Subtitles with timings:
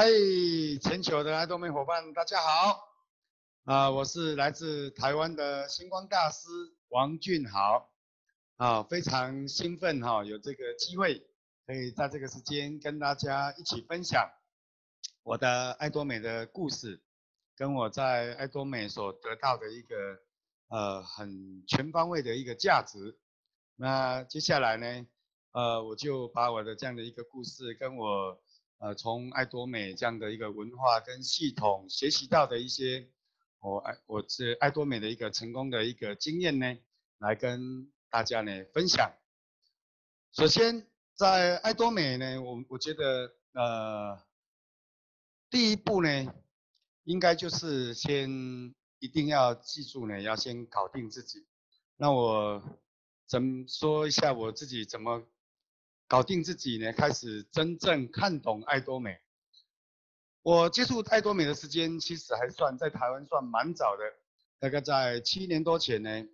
[0.00, 0.06] 嗨，
[0.80, 2.88] 全球的爱多美伙伴，大家好。
[3.64, 6.48] 啊、我是来自台湾的星光大师
[6.90, 7.90] 王俊豪。
[8.58, 11.26] 啊，非常兴奋哈，有这个机会
[11.66, 14.30] 可以在这个时间跟大家一起分享
[15.24, 17.02] 我的爱多美的故事，
[17.56, 19.96] 跟我在爱多美所得到的一个
[20.68, 23.18] 呃很全方位的一个价值。
[23.74, 25.06] 那接下来呢，
[25.50, 28.40] 呃，我就把我的这样的一个故事，跟我
[28.78, 33.08] 呃从爱多美这样的一个文化跟系统学习到的一些
[33.60, 36.78] 我爱我是爱多美的一个成功的一个经验呢，
[37.18, 39.12] 来跟大家呢分享。
[40.32, 44.22] 首先在爱多美呢，我我觉得呃
[45.50, 46.34] 第一步呢，
[47.04, 51.46] 应该就是先一定要记住呢，要先搞定自己。
[51.96, 52.62] 那我。
[53.30, 55.22] 怎么说一下我自己怎么
[56.08, 56.90] 搞定自己呢？
[56.92, 59.20] 开始真正看懂爱多美。
[60.42, 64.02] 我接触爱多美的时间其实还算在台湾算蛮早的，
[64.58, 66.26] 大概在七年多前呢，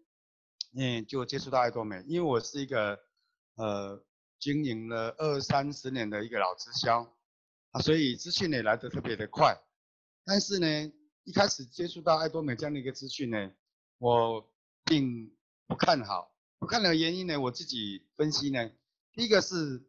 [0.76, 2.04] 嗯，就接触到爱多美。
[2.06, 2.96] 因为我是一个
[3.56, 4.00] 呃
[4.38, 7.12] 经营了二三十年的一个老直销
[7.72, 9.60] 啊，所以资讯也来得特别的快。
[10.24, 10.92] 但是呢，
[11.24, 13.50] 一开始接触到爱多美这样的一个资讯呢，
[13.98, 14.48] 我
[14.84, 15.34] 并
[15.66, 16.32] 不看好。
[16.60, 18.70] 不看的原因呢，我自己分析呢，
[19.14, 19.82] 第一个是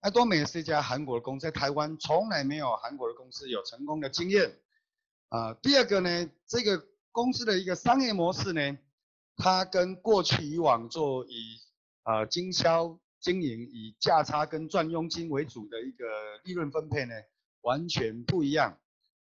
[0.00, 4.58] 爱多美是一家韩国的公司，在台湾从来没有韩国的公司有成功的经验
[5.28, 8.78] 啊、第二个呢，这个公司的一个商业模式呢，
[9.36, 11.58] 它跟过去以往做以
[12.04, 16.06] 呃经销经营以价差跟赚佣金为主的一个
[16.44, 17.14] 利润分配呢，
[17.60, 18.78] 完全不一样。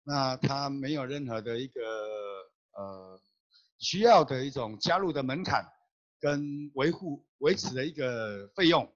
[0.02, 1.80] 那它没有任何的一个
[2.72, 3.20] 呃
[3.78, 5.64] 需要的一种加入的门槛。
[6.20, 8.88] 跟维护维持的一个费用，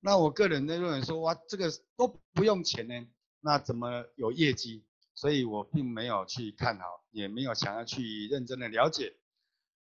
[0.00, 2.94] 那我个人呢认为说，哇，这个都不用钱呢，
[3.40, 4.84] 那怎么有业绩？
[5.14, 9.16] 所以我并没有去看好，也没有想要去认真的了解。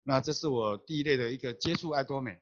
[0.02, 2.40] 那这是我第一类的一个接触爱多美，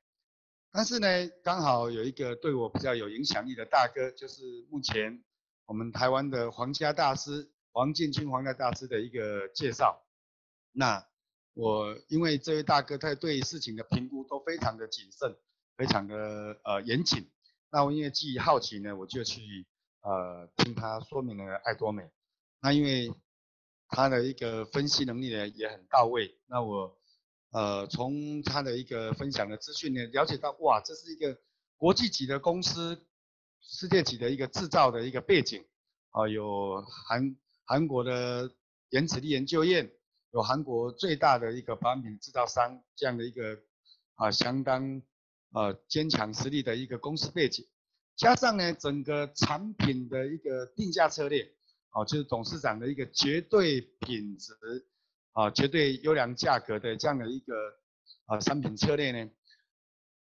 [0.71, 1.07] 但是呢，
[1.43, 5.25] 刚好有一个对我比较有影响力的大哥，就是目前
[5.67, 10.05] 我们台湾的皇家大师王建军皇家大师的一个介绍，
[10.73, 11.07] 那。
[11.57, 15.37] 我因为这位大哥他对事情的评估都非常的谨慎，
[15.77, 17.31] 非常的呃严谨。
[17.75, 19.67] 那我因为基于好奇呢，我就去
[20.03, 22.09] 呃听他说明了爱多美。
[22.61, 23.12] 那因为
[23.89, 26.39] 他的一个分析能力呢也很到位。
[26.47, 26.97] 那我
[27.51, 31.37] 呃从他的一个分享的资讯呢了解到，哇，这是一个
[31.77, 33.05] 国际级的公司，
[33.61, 35.65] 世界级的一个制造的一个背景
[36.11, 38.55] 啊、有韩韩国的
[38.91, 39.91] 原子力研究院。
[40.31, 43.59] 有韩国最大的一个保养品制造商这样的一个
[44.15, 45.03] 啊相当
[45.55, 47.67] 呃坚强实力的一个公司背景，
[48.17, 51.51] 加上呢整个产品的一个定价策略，
[51.93, 54.53] 哦就是董事长的一个绝对品质
[55.33, 57.55] 啊绝对优良价格的这样的一个
[58.27, 59.31] 啊商品策略呢，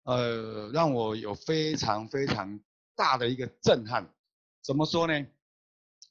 [0.03, 2.59] 呃让我有非常非常
[2.97, 4.13] 大的一个震撼。
[4.63, 5.27] 怎么说呢？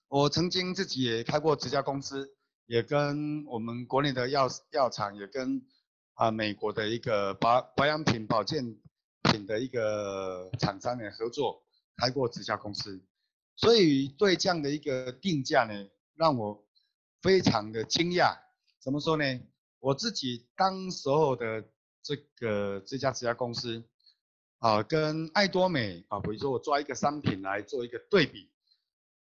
[0.07, 2.35] 我曾经自己也开过直销公司。
[2.69, 5.59] 也跟我们国内的药药厂，也跟
[6.13, 8.77] 啊美国的一个保保养品保健
[9.23, 11.63] 品的一个厂商呢合作，
[11.97, 13.01] 开过直销公司，
[13.55, 16.65] 所以对这样的一个定价呢，让我
[17.21, 18.37] 非常的惊讶。
[18.79, 19.23] 怎么说呢？
[19.79, 21.63] 我自己当时候的
[22.01, 23.83] 这个这家直销公司
[24.59, 28.49] 啊，跟爱多美啊，比如说我抓一个商品来做一个对比。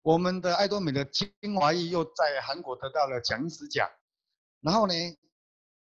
[0.02, 3.90] 我们的爱多美的精华液又在韩国得到了蒋医师奖，
[4.62, 4.94] 然后呢，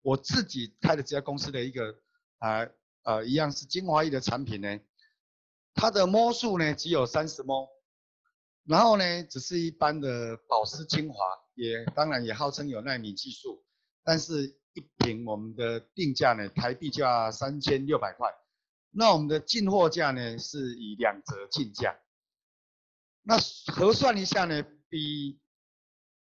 [0.02, 1.94] 我自己开的这家公司的一个
[2.38, 2.66] 啊，
[3.04, 4.80] 呃一样是精华液的产品呢，
[5.74, 7.68] 它的 ml 数呢只有三十 ml，
[8.64, 11.16] 然后呢只是一般的保湿精华，
[11.54, 13.64] 也当然也号称有纳米技术，
[14.02, 18.28] 但是一瓶我们的定价呢台币就要三千六百块，
[18.90, 21.96] 那我们的进货价呢是以两折进价。
[23.22, 23.38] 那
[23.72, 25.40] 核算一下呢，比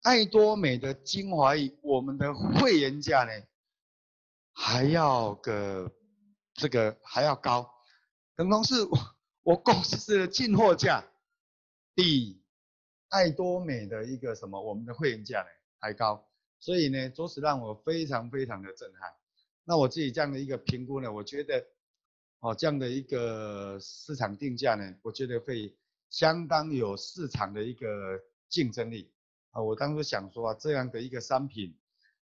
[0.02, 3.32] 爱多美的精华液，我们的会员价呢，
[4.52, 5.90] 还要个
[6.56, 7.70] 这个还要高，
[8.34, 8.98] 等同是我
[9.42, 11.04] 我公司的进货价
[11.94, 12.42] 比
[13.08, 15.48] 爱多美的一个什么我们的会员价呢
[15.78, 16.26] 还高，
[16.58, 19.12] 所以呢，着实让我非常非常的震撼。
[19.64, 21.64] 那我自己这样的一个评估呢，我觉得
[22.40, 25.76] 哦这样的一个市场定价呢，我觉得会。
[26.08, 27.88] 相当有市场的一个
[28.48, 29.12] 竞争力
[29.50, 29.60] 啊！
[29.60, 31.76] 我当时想说啊，这样的一个商品，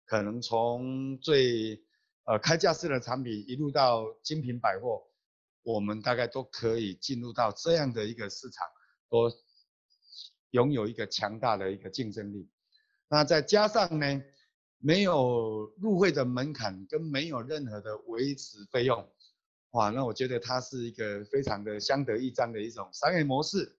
[0.06, 1.84] 可能从最
[2.26, 5.04] 呃开架式的产品一路到精品百货，
[5.64, 8.68] 我们大概都可以进入到这样的一个市场，
[9.10, 9.32] 都
[10.52, 12.50] 拥有一个强大的一个竞争力。
[13.10, 14.24] 那再加上呢，
[14.78, 19.08] 没有入会的门槛跟没有任何的维持费用，
[19.72, 23.78] 哇，那我觉得它是一个非常的相得益彰的一种商业模式。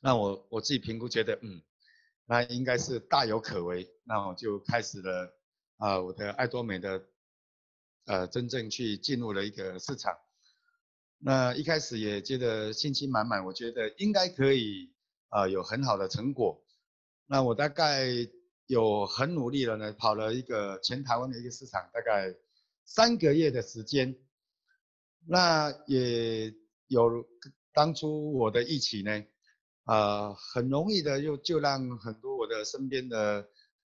[0.00, 1.62] 那我我自己评估觉得，嗯，
[2.26, 3.88] 那应该是大有可为。
[4.04, 5.32] 那我就开始了
[5.78, 7.02] 啊、我的爱多美的
[8.04, 10.16] 呃，真正去进入了一个市场。
[11.18, 14.92] 那一开始也觉得信心满满，我觉得应该可以
[15.28, 16.64] 啊、呃，有很好的成果。
[17.26, 18.06] 那我大概
[18.66, 22.34] 有很努力了呢，跑了一个全台湾的一个市场，大概
[22.84, 24.16] 三个月的时间。
[25.24, 26.52] 那也
[26.88, 27.24] 有
[27.72, 29.24] 当初我的预期呢。
[29.84, 33.48] 啊、呃，很容易的就就让很多我的身边的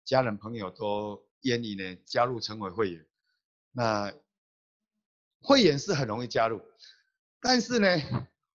[0.06, 3.06] 家人朋友都愿意呢加入成为会员。
[3.71, 4.13] 那
[5.42, 6.62] 会员是很容易加入，
[7.42, 7.88] 但是呢，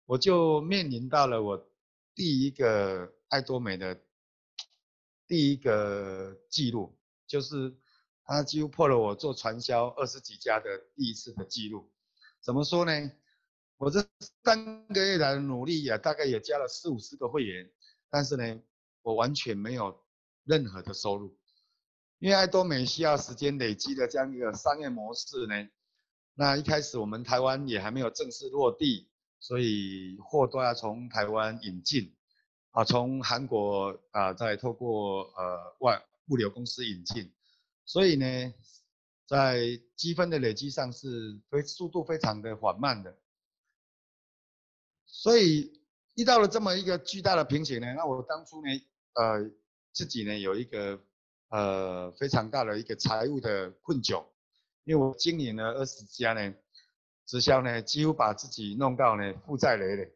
[0.05, 1.69] 我就面临到了我
[2.13, 3.99] 第一个爱多美的
[5.27, 7.73] 第一个记录，就是
[8.25, 11.91] 他几乎破了我做传销二十几家的第一次的记录。
[12.41, 13.11] 怎么说呢？
[13.77, 14.05] 我这
[14.43, 17.69] 三个月来的努力啊，大概也加了四五十个会员，
[18.09, 18.61] 但是呢，
[19.01, 20.03] 我完全没有
[20.43, 21.37] 任何的收入，
[22.19, 25.69] 因为爱多美需要时间累积的这样一个商业模式呢。
[26.35, 29.07] 那一开始我们台湾也还没有正式落地，
[29.39, 32.15] 所以货都要从台湾引进，
[32.71, 37.31] 啊，从韩国啊再透过呃外物流公司引进，
[37.85, 38.53] 所以呢，
[39.27, 43.15] 在积分的累积上是非速度非常的缓慢的。
[45.05, 45.83] 所以
[46.15, 48.69] 遇到了这么一个巨大的瓶颈呢，那我当初呢，
[49.13, 49.51] 呃，
[49.91, 50.99] 自己呢有一个
[51.53, 54.25] 呃非常大的一个财务的困窘，
[54.85, 56.55] 因为我经营了二十家呢，
[57.27, 60.11] 直销呢几乎把自己弄到呢负债累累，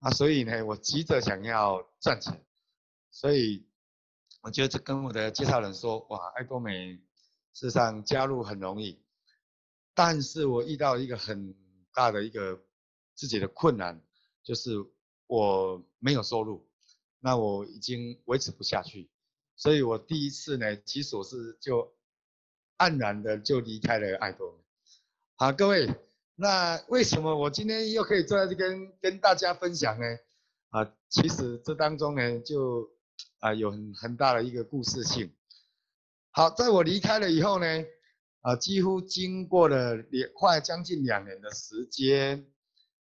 [0.00, 2.44] 啊，所以呢我急着想要赚钱，
[3.12, 3.64] 所以
[4.42, 6.94] 我就跟我的介绍人说，哇，爱多美
[7.52, 9.00] 事实上加入很容易，
[9.94, 11.54] 但是我遇到一个很
[11.94, 12.60] 大的一个
[13.14, 14.02] 自己的困难。
[14.42, 14.74] 就是
[15.26, 16.68] 我没有收入，
[17.18, 19.10] 那我已经维持不下去，
[19.56, 21.92] 所以我第一次呢，其实我是就
[22.78, 24.62] 黯然的就离开了爱多。
[25.36, 25.88] 好，各位，
[26.34, 30.04] 那为什么我今天又可以坐在这跟跟大家分享呢？
[30.68, 32.90] 啊，其实这当中呢，就
[33.38, 35.32] 啊有很很大的一个故事性。
[36.30, 37.66] 好，在我离开了以后呢，
[38.42, 42.46] 啊，几乎经过了两快将近两年的时间。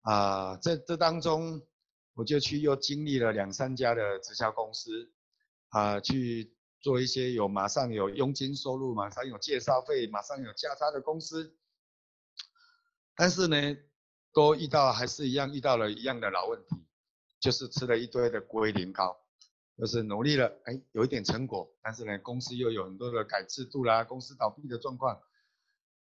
[0.02, 1.60] 啊，这这当中，
[2.14, 5.10] 我就去又经历了两三家的直销公司，
[5.70, 11.56] 啊，去做一些有马上有佣金收入、马上有介绍费、马上有价差的公司，
[13.16, 13.76] 但是呢，
[14.32, 16.76] 都遇到还是一样遇到了一样的老问题，
[17.40, 19.16] 就是吃了一堆的龟苓膏，
[19.76, 25.20] 就是努力了，哎，有一点成果，但是呢，公司又有很多的改制度啦，公司倒闭的状况，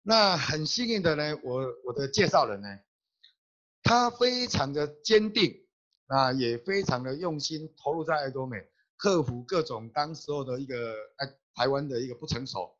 [0.02, 2.68] 那很幸运的呢，我我的介绍人呢。
[3.88, 5.64] 他非常的坚定，
[6.08, 12.76] 啊，也非常的用心投入在爱多美，克服各种当时候的一个哎台湾的一个不成熟，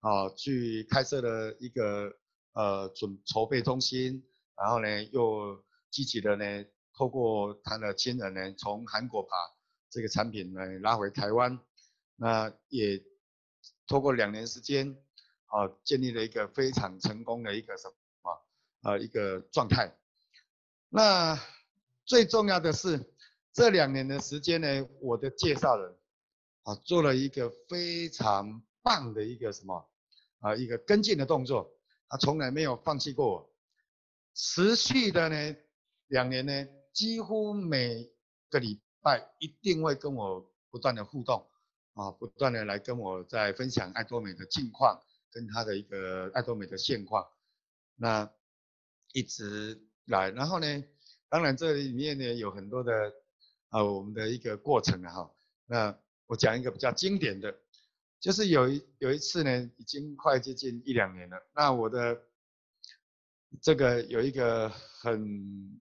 [0.00, 2.12] 啊，去开设了一个
[2.52, 4.22] 呃准筹备中心，
[4.56, 9.30] 然后呢又积极的呢透过他的亲人呢从韩国把
[9.90, 11.58] 这个产品呢拉回台湾，
[12.16, 13.02] 那也
[13.86, 14.96] 透过两年时间，
[15.46, 17.88] 啊，建立了一个非常成功的一个什
[18.22, 18.30] 么
[18.82, 19.96] 啊一个状态。
[20.88, 21.38] 那
[22.04, 23.12] 最重要的是，
[23.52, 25.96] 这两年的时间呢，我的介绍人
[26.62, 29.90] 啊做了一个非常棒的一个什么
[30.40, 31.70] 啊一个跟进的动作，
[32.08, 33.50] 他从来没有放弃过我，
[34.34, 35.56] 持续的呢
[36.08, 38.10] 两年呢，几乎每
[38.48, 41.46] 个礼拜一定会跟我不断的互动
[41.94, 45.00] 啊，不断的来跟我在分享爱多美的近况，
[45.32, 47.26] 跟他的一个爱多美的现况，
[47.96, 48.30] 那
[49.12, 49.86] 一直。
[50.06, 50.84] 来，然后呢，
[51.28, 53.12] 当然这里面呢有很多的
[53.70, 55.30] 啊、我们的一个过程啊。
[55.66, 57.52] 那我讲一个比较经典的，
[58.20, 61.40] 就是有一有一次呢，已经快接近一两年了。
[61.54, 62.20] 那我的
[63.60, 65.80] 这个有一个很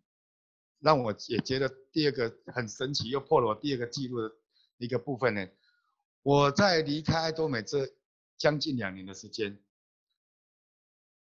[0.79, 4.31] 让我也觉得第二个很神奇，又破了我第二个记录的
[4.77, 5.47] 一个部分呢。
[6.21, 7.87] 我在离开多美这
[8.37, 9.59] 将近两年的时间，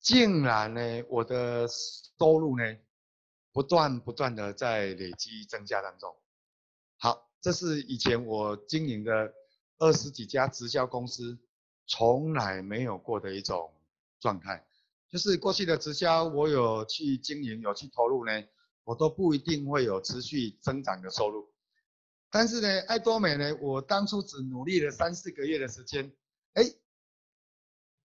[0.00, 2.76] 竟然呢，我的收入呢。
[3.52, 6.12] 不断不断的在累积增加当中。
[7.04, 9.30] 好，这是以前我经营的
[9.76, 11.38] 二十几家直销公司
[11.86, 13.74] 从来没有过的一种
[14.20, 14.66] 状态。
[15.10, 18.32] 就是过去的直销，我有去经营，有去投入呢，
[18.84, 21.52] 我都不一定会有持续增长的收入。
[22.30, 26.10] 但是呢，爱多美呢，我当初只努力了三四个月的时间，
[26.54, 26.64] 哎，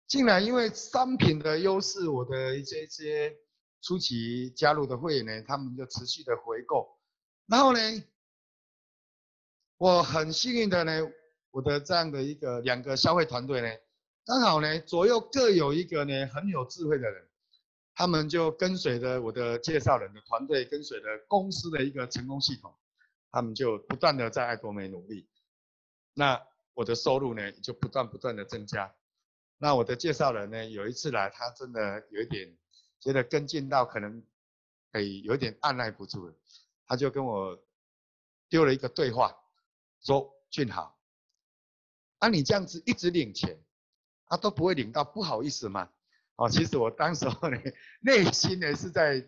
[0.07, 3.37] 竟然因为商品的优势，我的一些一些
[3.83, 6.97] 初期加入的会员呢，他们就持续的回购，
[7.47, 7.81] 然后呢，
[9.79, 10.93] 我很幸运的呢，
[11.51, 13.69] 我的这样的一个两个消费团队呢，
[14.25, 17.29] 刚好呢左右各有一个呢很有智慧的人，
[17.95, 22.75] 他们就跟随着我的介绍人的团队，跟随着公司的一个成功系统。
[23.33, 25.29] 他们就不断的在爱多美努力，
[26.15, 26.41] 那
[26.73, 28.95] 我的收入呢就不断不断的增加。
[29.59, 32.57] 那我的介绍人呢有一次来，他真的有一点
[32.99, 34.25] 觉得跟进到可能，
[34.93, 36.35] 哎，有点按捺不住了，
[36.87, 37.63] 他就跟我
[38.49, 39.37] 丢了一个对话，
[40.01, 40.99] 说俊豪，
[42.19, 43.59] 啊你这样子一直领钱，
[44.27, 45.91] 他、都不会领到不好意思吗？
[46.37, 47.59] 哦，其实我当时候呢
[48.01, 49.27] 内心呢是在，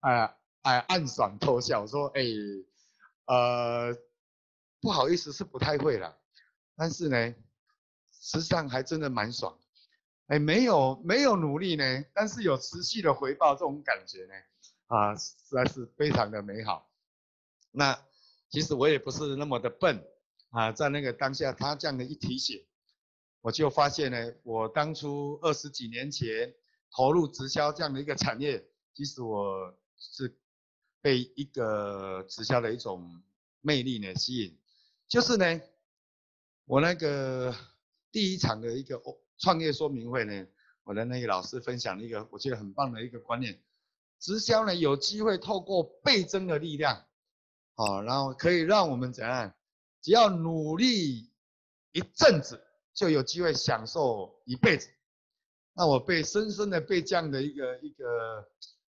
[0.00, 2.22] 啊啊暗爽偷笑，说哎。
[3.26, 3.96] 呃，
[4.80, 6.18] 不好意思，是不太会了，
[6.76, 7.34] 但是呢，
[8.10, 9.56] 实际上还真的蛮爽，
[10.26, 14.34] 哎，没有没有努力呢，但是有持续的回报，这种感觉呢，
[14.88, 16.90] 啊，实在是非常的美好。
[17.70, 17.96] 那
[18.52, 20.06] 其实我也不是那么的笨
[20.50, 22.64] 啊，在那个当下，他这样的一提醒，
[23.40, 26.54] 我就发现呢，我当初二十几年前
[26.94, 30.38] 投入直销这样的一个产业，其实我是。
[31.04, 33.20] 被一个直销的一种
[33.60, 34.56] 魅力呢吸引，
[35.08, 35.60] 就是呢，
[36.64, 37.52] 我那个
[38.12, 39.02] 第一场的一个
[39.36, 40.46] 创业说明会呢，
[40.84, 43.60] 我的那个老师分享了一个我觉得很棒的一个观念，
[44.20, 47.04] 直销呢有机会透过倍增的力量，
[47.74, 49.54] 啊，然后可以让我们怎样，
[50.00, 51.30] 只要努力
[51.92, 52.62] 一阵子，
[52.94, 54.88] 就有机会享受一辈子。
[55.74, 58.48] 那我被深深的被这样的一个一个。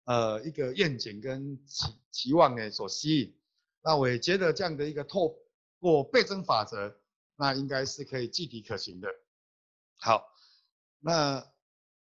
[0.07, 3.35] 呃，一个愿景跟期期望呢所吸引，
[3.81, 5.35] 那我也觉得这样的一个透
[5.81, 6.95] 过倍增法则，
[7.37, 9.09] 那应该是可以具体可行的。
[9.97, 10.29] 好，
[11.01, 11.51] 那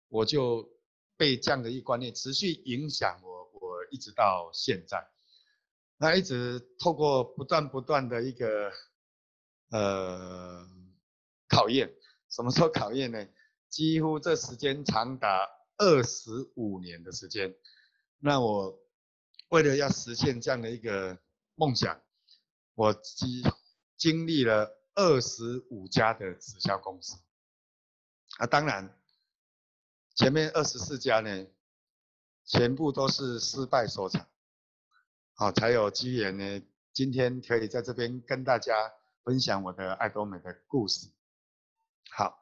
[0.09, 0.69] 我就
[1.17, 5.09] 被这样的一个观念持续影响我，我一直到现在，
[6.05, 8.71] 那一直透过不断不断的一个
[9.71, 10.69] 呃
[11.49, 11.91] 考验，
[12.29, 13.27] 什么时候考验呢？
[13.71, 17.57] 几乎这时间长达二十五年的时间。
[18.19, 18.79] 那我
[19.49, 21.19] 为了要实现这样的一个
[21.55, 21.99] 梦想，
[22.75, 23.43] 我经
[23.97, 27.17] 经历了二十五家的直销公司
[28.37, 28.95] 啊，当然
[30.15, 31.47] 前面二十四家呢，
[32.45, 34.29] 全部都是失败收场，
[35.37, 36.63] 好，才有机缘呢，
[36.93, 38.73] 今天可以在这边跟大家
[39.25, 41.09] 分享我的爱多美的故事。
[42.11, 42.39] 好，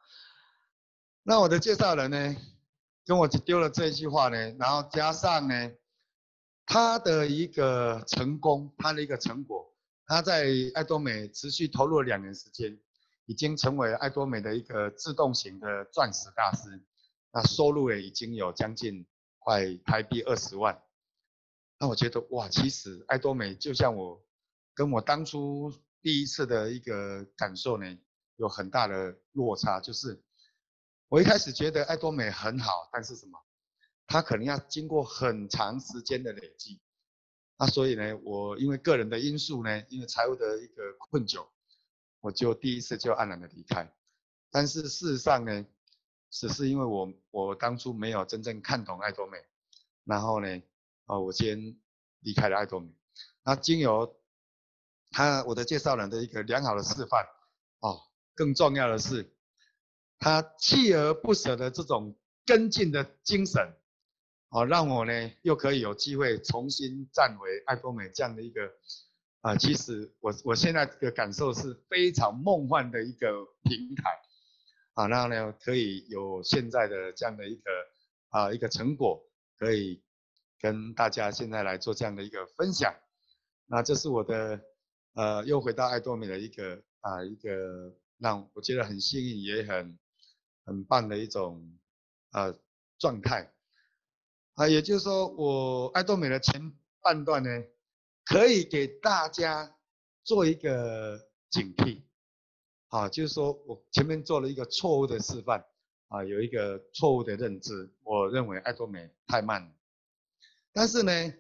[1.23, 2.37] 那我的介绍人呢？
[3.07, 5.73] 跟我丢了这一句话呢，然后加上呢，
[6.67, 9.75] 他的一个成功，他的一个成果，
[10.07, 12.79] 他在爱多美持续投入了两年时间，
[13.25, 16.79] 已经成为爱多美的一个自动型的钻石大师，
[17.33, 19.07] 那收入也已经有将近
[19.39, 20.79] 快台币二十万。
[21.83, 24.25] 那我觉得哇，其实爱多美就像我
[24.73, 27.99] 跟我当初第一次的一个感受呢，
[28.37, 30.23] 有很大的落差，就是。
[31.09, 33.37] 我一开始觉得爱多美很好，但是什么？
[34.07, 36.81] 它可能要经过很长时间的累积。
[37.59, 41.45] 那所以呢，我因为个人的因素呢，因为财务的一个困窘，
[42.21, 43.93] 我就第一次就黯然的离开。
[44.53, 45.67] 但是事实上呢，
[46.31, 49.37] 只是因为我我当初没有真正看懂爱多美，
[50.05, 50.63] 然后呢，
[51.07, 51.77] 哦，我先
[52.21, 52.89] 离开了爱多美。
[53.45, 54.17] 那经由
[55.11, 57.25] 他我的介绍人的一个良好的示范，
[57.81, 58.01] 哦，
[58.35, 59.35] 更重要的是。
[60.25, 62.17] 他锲而不舍的这种
[62.47, 63.75] 跟进的精神，
[64.51, 68.71] 啊，让我呢又可以有机会重新站回爱多美这样的一个，
[69.41, 73.29] 啊，其实我我现在的感受是非常梦幻的一个
[73.65, 74.17] 平台，
[74.95, 77.71] 啊，然后呢可以有现在的这样的一个
[78.29, 79.21] 啊一个成果，
[79.59, 80.01] 可以
[80.63, 82.95] 跟大家现在来做这样的一个分享，
[83.67, 84.59] 那这是我的
[85.13, 89.99] 呃又回到爱多美的一个啊一个让我觉得很幸运也很。
[90.65, 91.77] 很棒的一种
[92.31, 92.57] 呃
[92.97, 93.53] 状态
[94.55, 97.51] 啊，也就是说，我爱多美的前半段呢，
[98.25, 99.77] 可以给大家
[100.23, 101.19] 做一个
[101.51, 102.01] 警惕
[102.91, 105.67] 啊，就是说我前面做了一个错误的示范
[106.07, 109.69] 啊，有一个错误的认知，我认为爱多美太慢了，
[110.73, 111.35] 但是呢，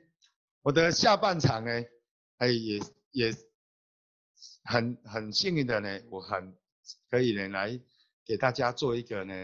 [0.62, 1.70] 我的下半场呢，
[2.38, 3.34] 哎也也
[4.64, 6.56] 很很幸运的呢，我很
[7.10, 7.80] 可以呢来。
[8.24, 9.34] 给大家做一个呢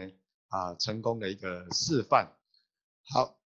[0.47, 2.33] 啊成功的一个示范。
[3.13, 3.37] 好，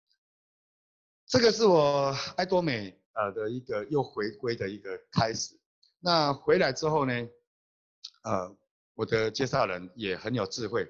[1.26, 5.60] 这个是我爱多美呃的一个又回归的一个开始。
[6.00, 7.14] 那回来之后呢，
[8.22, 8.56] 呃，
[8.94, 10.88] 我的介绍人也很有智慧，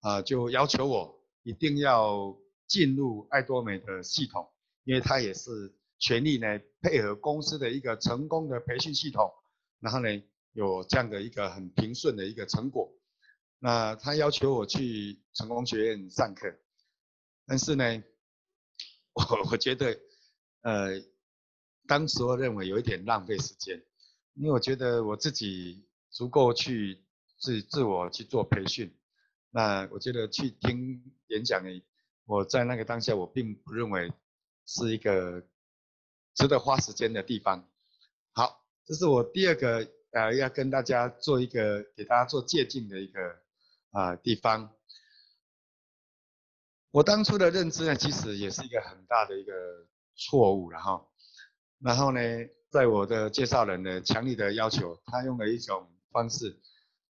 [0.00, 4.50] 啊、就要求我一定要进入爱多美的系统，
[4.84, 5.50] 因为他也是
[5.98, 6.46] 全力呢
[6.80, 9.30] 配合公司的一个成功的培训系统，
[9.80, 10.08] 然后呢
[10.52, 12.92] 有这样的一个很平顺的一个成果。
[13.58, 16.54] 那他要求我去成功学院上课，
[17.46, 18.02] 但是呢，
[19.12, 19.98] 我我觉得，
[20.62, 21.02] 呃，
[21.86, 23.82] 当时我认为有一点浪费时间。
[24.34, 27.04] 因为我觉得我自己足够去
[27.36, 28.96] 自自我去做培训，
[29.50, 31.82] 那我觉得去听演讲呢，
[32.24, 34.10] 我在那个当下我并不认为
[34.72, 35.42] 是一个
[36.32, 37.68] 值得花时间的地方。
[38.32, 43.20] 好，这是我第二个呃要跟大家做一个给大家做借镜的一个
[43.90, 44.72] 啊、呃、地方。
[46.92, 49.52] 我当初的认知呢，其实也是一个很大的一个
[50.14, 51.04] 错误了哈。
[51.80, 52.20] 然后呢，
[52.70, 56.60] 在我的介绍人的强力的要求，他用了一种方式，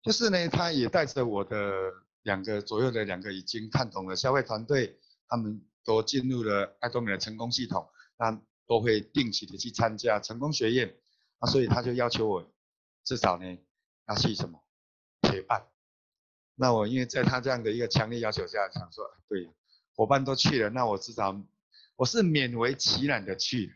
[0.01, 4.97] 就是呢，他也带着我的两个左右的两个已经看懂了消费团队，
[5.27, 10.95] 他们都进入了爱多美的成功系统，那都会定期的去参加成功学院，
[11.39, 12.53] 那，所以他就要求我
[13.03, 13.57] 至少呢
[14.07, 14.63] 要去什么
[15.21, 15.65] 陪伴。
[16.53, 19.51] 那我因为在他这样的一个强烈要求下，想说，对，
[19.95, 21.35] 伙伴都去了，那我至少
[21.95, 23.75] 我是勉为其难的去。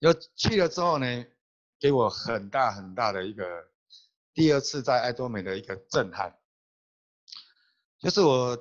[0.00, 1.24] 要去了之后呢，
[1.78, 3.70] 给我很大很大的一个
[4.34, 6.36] 第二次在爱多美的一个震撼，
[8.00, 8.56] 就是我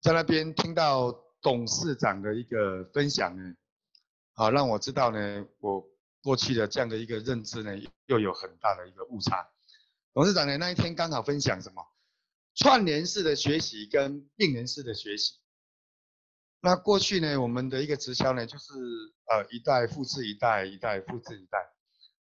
[0.00, 3.54] 在那边听到董事长的一个分享呢，
[4.34, 5.84] 啊，让我知道呢，我
[6.22, 9.46] 过去的这样的一个认知呢，又有很大的一个误差。
[10.14, 11.82] 董事长呢那一天刚好分享什么？
[12.54, 15.40] 串联式的学习跟并联式的学习。
[16.60, 18.72] 那过去呢，我们的一个直销呢，就是
[19.24, 21.58] 呃一代复制一代，一代复制一代。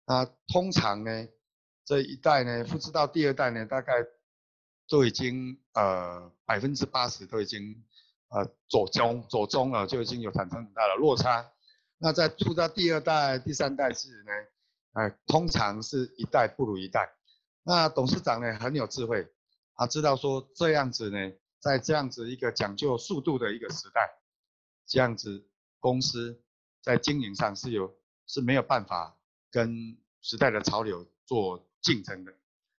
[0.08, 1.28] 那通常呢，
[1.86, 3.94] 这一代呢复制到第二代呢，大概
[4.90, 7.86] 都已经呃百分之八十都已经
[8.36, 11.50] 呃左中左中了，就已经有产生很大的落差。
[11.98, 14.32] 那在出到第二代、第三代时呢，
[14.92, 17.16] 呃通常是一代不如一代。
[17.64, 19.26] 那董事长呢很有智慧，
[19.76, 24.20] 他知道说这样子呢，在这样子一个讲究速度的一个时代。
[24.86, 25.48] 这样子，
[25.80, 26.44] 公司
[26.84, 27.96] 在经营上是有
[28.28, 29.18] 是没有办法
[29.50, 32.34] 跟时代的潮流做竞争的，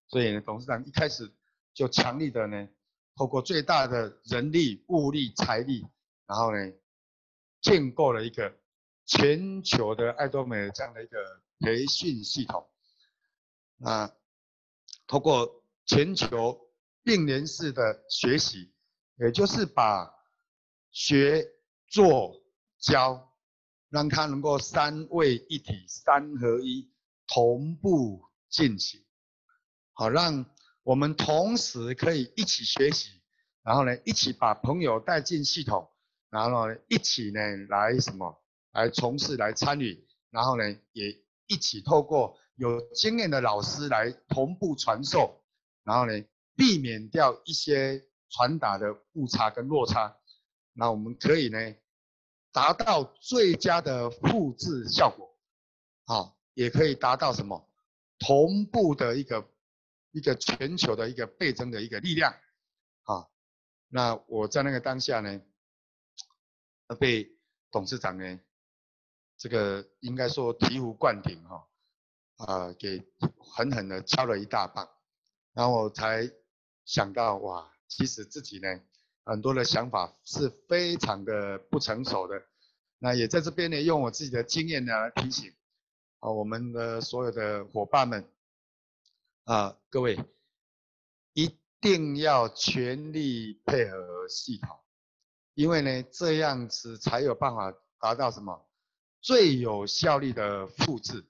[0.07, 1.29] 所以呢，董事长一开始
[1.73, 2.69] 就强力的呢，
[3.17, 5.85] 透过最大的人力、物力、财力，
[6.25, 6.73] 然后呢，
[7.59, 8.57] 建构了一个
[9.05, 11.17] 全球的艾多美这样的一个
[11.59, 12.69] 培训系统，
[13.81, 14.15] 啊，
[15.07, 16.57] 透过全球
[17.03, 18.73] 并联式的学习，
[19.17, 20.09] 也就是把
[20.91, 21.45] 学。
[21.89, 22.35] 做
[22.79, 23.33] 教，
[23.87, 26.91] 让它能够三位一体、三合一、
[27.27, 29.01] 同步进行，
[29.93, 30.45] 好，让
[30.87, 33.21] 我们同时可以一起学习，
[33.61, 35.85] 然后呢，一起把朋友带进系统，
[36.29, 41.13] 然后呢，一起呢来什么，来从事、来参与，然后呢，也
[41.47, 45.43] 一起透过有经验的老师来同步传授，
[45.83, 46.23] 然后呢，
[46.55, 50.15] 避免掉一些传达的误差跟落差。
[50.71, 51.59] 那我们可以呢，
[52.53, 55.37] 达到最佳的复制效果，
[56.05, 57.69] 好，也可以达到什么
[58.19, 59.45] 同步的一个
[60.17, 62.33] 一个全球的一个倍增的一个力量，
[63.03, 63.27] 啊，
[63.87, 65.39] 那我在那个当下呢，
[66.99, 67.31] 被
[67.69, 68.39] 董事长呢，
[69.37, 71.67] 这个应该说醍醐灌顶哈，
[72.37, 74.89] 啊，给狠狠的敲了一大棒，
[75.53, 76.27] 然后我才
[76.83, 78.67] 想到哇，其实自己呢。
[79.29, 82.41] 很多的想法是非常的不成熟的，
[82.97, 85.53] 那也在这边呢，用我自己的经验呢提醒，
[86.21, 88.25] 啊，我们的所有的伙伴们，
[89.47, 90.19] 啊，各位
[91.31, 94.77] 一定要全力配合系统，
[95.53, 98.69] 因为呢，这样子才有办法达到什么
[99.21, 101.25] 最有效率的复制，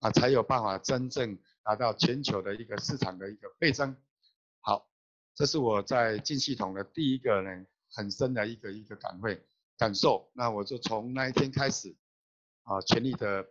[0.00, 3.96] 啊，才有办法真正达到全球的一个市场的一个倍增。
[4.60, 4.90] 好。
[5.38, 10.30] 这是我在进系统的第一个呢，很深的一个一个感会感受。
[10.32, 11.94] 那我就从那一天开始，
[12.62, 13.46] 啊，全力的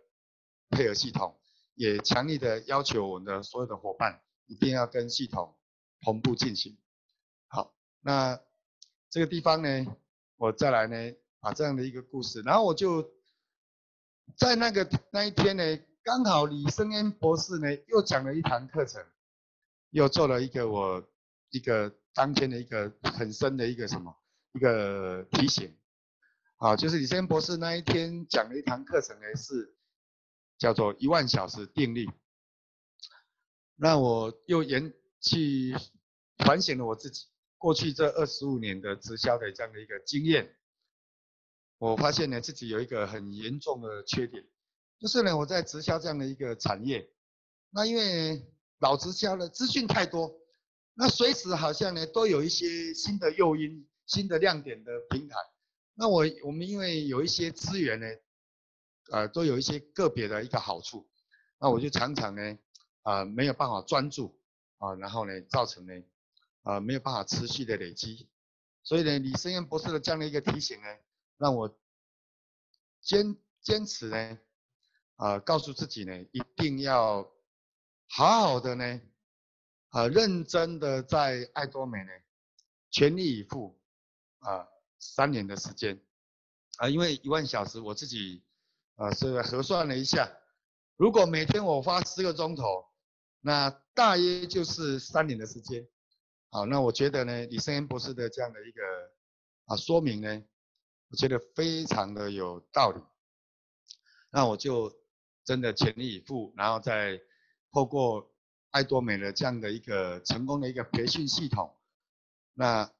[0.68, 1.38] 配合系统，
[1.76, 5.56] 也强力的要求我们的所有的伙伴一定要跟系统
[6.00, 6.76] 同步进行。
[7.46, 8.40] 好，那
[9.08, 9.96] 这个地方呢，
[10.36, 13.08] 我再来呢，把这样的一个故事，然后我就
[14.36, 15.62] 在那个那一天呢，
[16.02, 19.00] 刚好李生恩博士呢又讲了一堂课程，
[19.90, 21.08] 又做了一个我。
[21.50, 24.14] 一个当天的一个很深的一个什么
[24.52, 25.74] 一个提醒，
[26.56, 29.75] 啊，就是李先博士那一天讲了一堂课程呢，是
[30.58, 32.08] 叫做一万小时定律，
[33.76, 35.74] 那我又延去
[36.38, 37.26] 反省了我自己
[37.58, 40.56] 过去这二十五年的直销的这样的一个经验，
[41.78, 44.46] 我发现呢自己有一个很严重的缺点，
[44.98, 47.10] 就是呢我在直销这样的一个产业，
[47.70, 48.46] 那因为
[48.78, 50.38] 老直销的资讯太多，
[50.94, 55.36] 那随时好像呢都有一些新的诱因、新的亮点的平台。
[55.94, 58.06] 那我我们因为有一些资源呢，
[59.10, 61.08] 呃，都有一些个别的一个好处，
[61.58, 62.58] 那我就常常呢，
[63.02, 64.38] 啊、呃，没有办法专注
[64.78, 65.92] 啊，然后呢，造成呢，
[66.62, 68.28] 啊、没有办法持续的累积。
[68.82, 70.86] 所以呢，李生燕博士的这样的一个提醒呢，
[71.36, 71.78] 让我
[73.00, 74.38] 坚坚持呢，
[75.16, 77.22] 啊、告诉自己呢，一定要
[78.08, 79.00] 好好的呢，
[79.90, 82.10] 啊、认真的在爱多美呢，
[82.90, 83.78] 全力以赴
[84.38, 84.68] 啊。
[84.98, 86.00] 三年的时间，
[86.78, 88.42] 啊，因为一万小时，我自己，
[88.96, 90.30] 啊，是核算了一下，
[90.96, 92.84] 如果每天我花十个钟头，
[93.40, 95.86] 那大约就是三年的时间，
[96.50, 98.82] 好，那我觉得呢，李胜燕博士的这样的一个
[99.66, 100.42] 啊说明呢，
[101.10, 103.02] 我觉得非常的有道理，
[104.30, 104.92] 那我就
[105.44, 107.20] 真的全力以赴，然后再
[107.72, 108.34] 透过
[108.70, 111.74] 爱多美的这样的一个成功的一个培训系统，
[112.54, 112.90] 那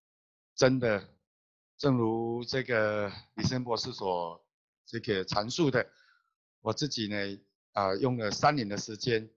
[0.54, 1.09] 真的。
[1.78, 4.42] 正如这个李胜博士所
[4.87, 5.87] 这个阐述的，
[6.61, 7.16] 我自己呢
[7.72, 9.29] 啊、用了三年的时间，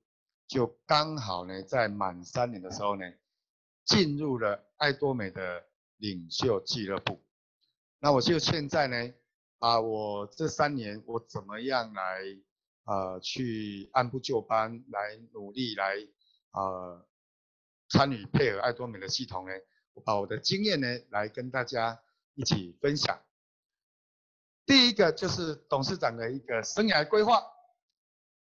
[0.47, 3.03] 就刚好呢在满三年的时候呢，
[3.83, 5.65] 进入了爱多美的
[5.97, 7.19] 领袖俱乐部。
[7.99, 9.13] 那我就现在呢
[9.59, 12.21] 啊、我这三年我怎么样来
[12.83, 15.95] 啊、呃、去按部就班来努力来
[16.51, 17.07] 啊、呃、
[17.89, 19.51] 参与配合爱多美的系统呢？
[19.93, 21.99] 我把我的经验呢来跟大家。
[22.35, 23.19] 一起分享。
[24.69, 27.41] 第一个就是董事长的一个生涯规划。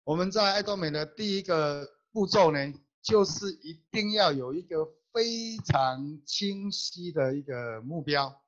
[0.05, 8.39] 我们在爱多美的第一个步骤呢，就是一定要有一个非常清晰的一个目标。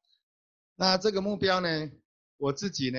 [0.76, 1.90] 那这个目标呢，
[2.36, 2.98] 我自己呢，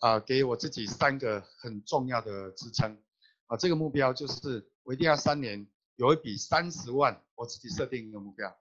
[0.00, 3.02] 啊，给我自己三个很重要的支撑。
[3.46, 8.54] 啊，这个目标就是我一定要三年有一笔三十万，我自己设定一个目标，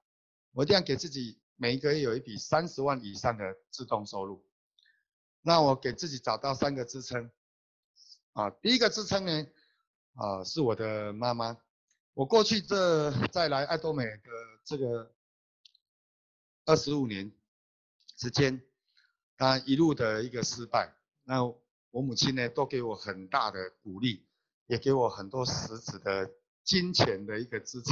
[0.53, 1.37] 我一定要给自己。
[1.57, 4.43] 每一个月有一笔三十万以上的自动收入，
[5.45, 7.29] 那我给自己找到三个支撑，
[8.31, 9.47] 啊，第一个支撑呢，
[10.15, 11.57] 啊，是我的妈妈。
[12.13, 14.21] 我过去这再来爱多美的
[14.63, 15.13] 这个
[16.65, 17.31] 二十五年
[18.15, 18.61] 之间，
[19.37, 24.25] 她一路的一个失败，那我母亲呢都给我很大的鼓励，
[24.67, 26.31] 也给我很多实质的
[26.63, 27.91] 金钱的一个支持，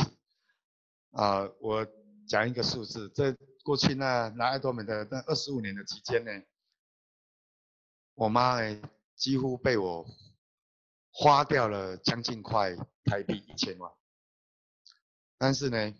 [1.11, 1.85] 啊，我
[2.25, 3.37] 讲一个数字，这。
[3.63, 6.31] 过去那来爱多美的那二十五年的期间呢，
[8.13, 8.81] 我妈呢
[9.15, 10.05] 几乎被我
[11.11, 13.91] 花掉了将近快台币一千万，
[15.37, 15.95] 但是呢，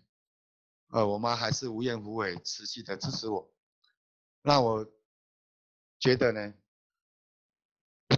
[0.88, 3.52] 呃，我妈还是无怨无悔，持续的支持我。
[4.42, 4.86] 那我
[5.98, 6.54] 觉得呢，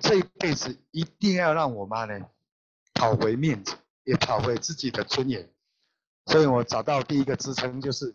[0.00, 2.30] 这一辈子一定要让我妈呢
[2.92, 5.52] 讨回面子，也讨回自己的尊严。
[6.26, 8.14] 所以我找到第一个支撑就是。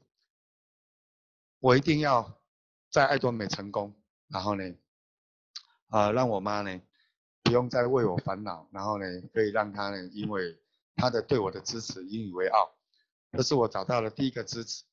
[1.62, 2.42] 我一定要
[2.90, 3.94] 在爱多美成功，
[4.30, 4.64] 然后呢，
[5.90, 6.82] 啊、呃，让我妈呢
[7.44, 10.58] 不用再为我烦恼，然后呢，可以让她呢，因为
[10.96, 12.72] 她的对我的支持引以为傲，
[13.32, 14.84] 这是我找到了第一个支持，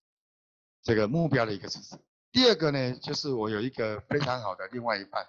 [0.82, 1.96] 这个目标的一个支持。
[2.32, 5.26] 第二个呢，就是我有一个非常好的另外一半，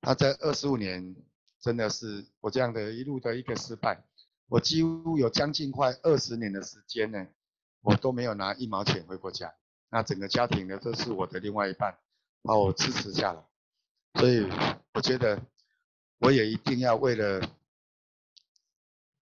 [0.00, 1.16] 他在二十五年
[1.60, 4.04] 真的是我这样的一路的一个失败，
[4.48, 7.26] 我几乎有将近快二十年的时间呢，
[7.82, 9.52] 我都没有拿一毛钱回过家。
[9.90, 11.98] 那整个家庭呢，都是我的另外一半
[12.42, 13.42] 把我支持下来，
[14.20, 14.46] 所以
[14.92, 15.40] 我觉得
[16.18, 17.40] 我也一定要为了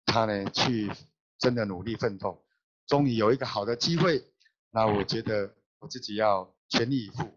[0.05, 0.91] 他呢去
[1.37, 2.45] 真的努力奋斗。
[2.87, 4.23] 终于有一个好的机会，
[4.71, 7.31] 那我觉得我自己要全力以赴，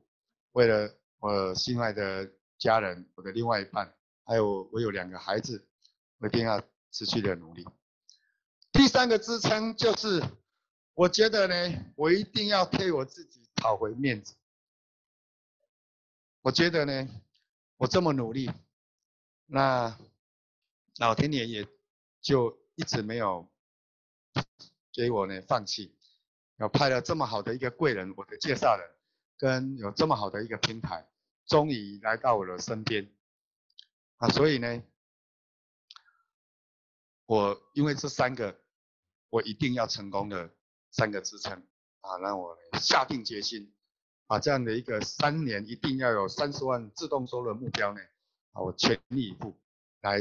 [0.52, 5.66] 为了我心爱的家人，我的另外一半，还有我有两个孩子，
[6.18, 7.66] 我一定要持续的努力。
[8.72, 10.22] 第三个支撑就是。
[10.94, 14.34] 我觉得呢，我一定要替我自己讨回面子。
[16.42, 17.08] 我觉得呢，
[17.78, 18.50] 我这么努力，
[19.46, 19.98] 那
[20.98, 21.66] 老天爷也
[22.20, 23.48] 就一直没有
[24.92, 25.96] 给我呢放弃，
[26.58, 28.90] 有派了这么好的一个贵人，我的介绍人，
[29.38, 31.08] 跟有这么好的一个平台，
[31.46, 33.10] 终于来到我的身边。
[34.18, 34.82] 啊，所以呢，
[37.24, 38.60] 我因为这三个，
[39.30, 40.50] 我一定要成功的。
[40.90, 41.52] 三个支撑
[42.00, 43.70] 啊，让我下定决心，
[44.28, 48.00] 啊这样的一个三年一定要有三十万自动收入的目标呢，
[48.52, 49.58] 啊，我全力以赴
[50.02, 50.20] 来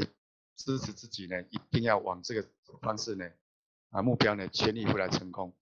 [0.56, 2.48] 支持自己呢，一定要往这个
[2.82, 3.30] 方式呢
[3.90, 5.54] 啊目标呢，全力以赴来成功。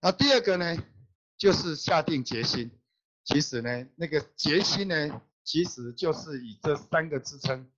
[0.00, 0.76] 那第二个呢，
[1.36, 2.70] 就是下定决心。
[3.24, 7.70] 其实呢，那个决心呢，其实就是以这三个支撑，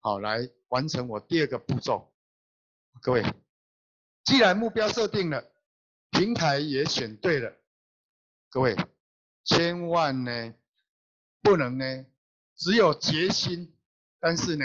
[0.00, 2.12] 好来完成我第二个步骤。
[3.02, 3.22] 各位，
[4.24, 5.44] 既然目标设定了，
[6.10, 7.54] 平台也选对了，
[8.48, 8.74] 各位，
[9.44, 10.54] 千万呢，
[11.42, 12.06] 不能呢，
[12.56, 13.76] 只有决心，
[14.18, 14.64] 但是呢，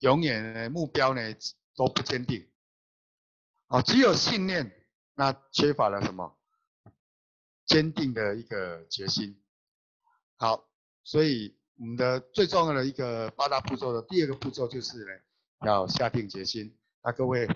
[0.00, 1.20] 永远呢目标呢
[1.76, 2.48] 都不坚定。
[3.68, 4.70] 啊，只有信念，
[5.14, 6.36] 那缺乏了什么？
[7.64, 9.40] 坚定的一个决心。
[10.36, 10.68] 好，
[11.04, 15.12] 所以我们的最重要的一个八大步骤的第二个步骤就是呢，
[15.64, 16.76] 要下定决心。
[17.04, 17.48] 那各位，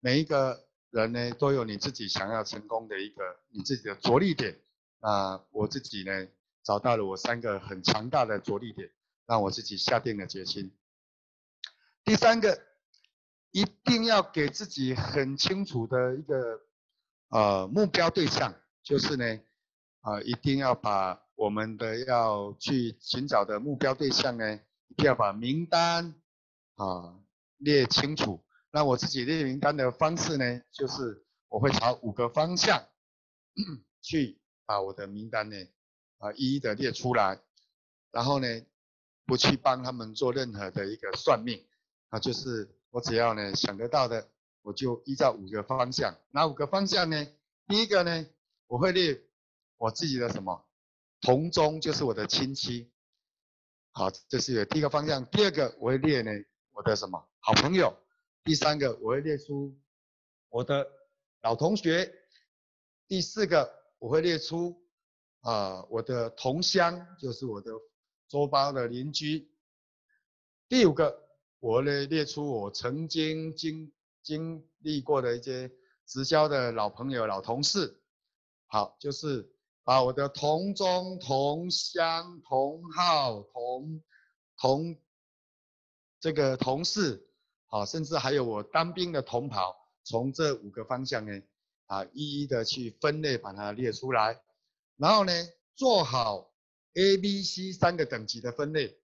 [0.00, 4.60] 每一个人呢都有你自己想要成功的一个你自己的着力点。
[5.02, 6.28] 那我自己呢
[6.62, 8.90] 找到了我三个很强大的着力点，
[9.26, 10.72] 让我自己下定了决心。
[12.04, 12.58] 第三个，
[13.50, 16.60] 一定要给自己很清楚的一个
[17.28, 19.40] 呃目标对象，就是呢。
[20.04, 26.12] 啊，一定要把我们的要去寻找的目标对象呢，一定要把名单
[26.74, 27.20] 啊
[27.58, 28.44] 列清楚。
[28.72, 32.84] 那我自己列名单的方式呢，就是我会朝五个方向
[34.02, 35.56] 去把我的名单呢
[36.18, 37.40] 啊一一的列出来，
[38.10, 38.46] 然后呢
[39.26, 41.64] 不去帮他们做任何的一个算命
[42.08, 44.28] 啊，就是我只要呢想得到的，
[44.62, 46.16] 我就依照五个方向。
[46.30, 47.26] 哪五个方向呢？
[47.66, 48.26] 第一个呢，
[48.66, 49.22] 我会列。
[49.78, 50.64] 我自己的什么
[51.20, 52.88] 同宗就是我的亲戚，
[53.90, 55.26] 好，这是第一个方向。
[55.26, 56.30] 第二个我会列呢
[56.70, 57.92] 我的什么好朋友。
[58.44, 59.76] 第三个我会列出
[60.50, 60.88] 我的
[61.40, 62.14] 老同学。
[63.08, 64.82] 第四个我会列出
[65.42, 67.70] 啊、我的同乡，就是我的
[68.26, 69.48] 周遭的邻居。
[70.68, 71.16] 第五个
[71.60, 75.70] 我呢列出我曾经经经历过的一些
[76.04, 78.02] 直销的老朋友、老同事。
[78.66, 79.48] 好，就是。
[79.84, 84.00] 把我的同宗、同乡、同号、同
[84.56, 84.96] 同
[86.20, 87.28] 这个同事，
[87.66, 91.42] 好，甚至还有我当兵的同袍，从这五个方向呢，
[91.92, 94.40] 啊，一一的去分类，把它列出来，
[94.96, 95.32] 然后呢，
[95.74, 96.50] 做好
[96.94, 98.98] A、B、C 三个等级的分类。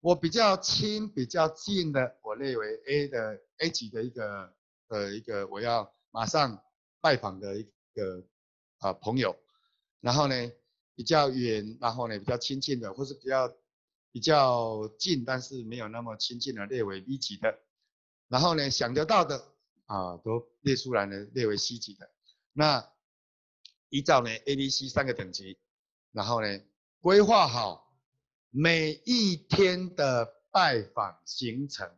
[0.00, 4.54] 我比较亲、比较近的，我列为 A 的 A 级的一个
[4.88, 6.62] 呃一个我要马上
[7.00, 7.62] 拜访的一
[7.94, 8.22] 个
[8.80, 9.34] 啊朋友。
[10.02, 10.52] 然后呢，
[10.94, 13.50] 比较远，然后呢，比较亲近的，或是比较
[14.12, 17.58] 比较近，但是没有那么亲近的，列为 B 级的。
[18.28, 19.42] 然后呢，想得到的
[19.86, 22.10] 啊，都列出来呢，列为 C 级的。
[22.58, 22.90] 那
[23.90, 25.58] 依照呢 A、B、C 三个等级，
[26.10, 26.48] 然后呢，
[27.02, 27.94] 规划好
[28.48, 31.94] 每一天的拜访行程。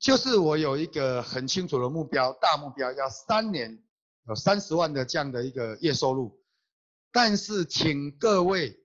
[0.00, 3.82] 就是我有一个很清楚的目标，大目标要三年。
[4.28, 6.44] 有三十万的这样的一个月收入，
[7.12, 8.76] 但是请各位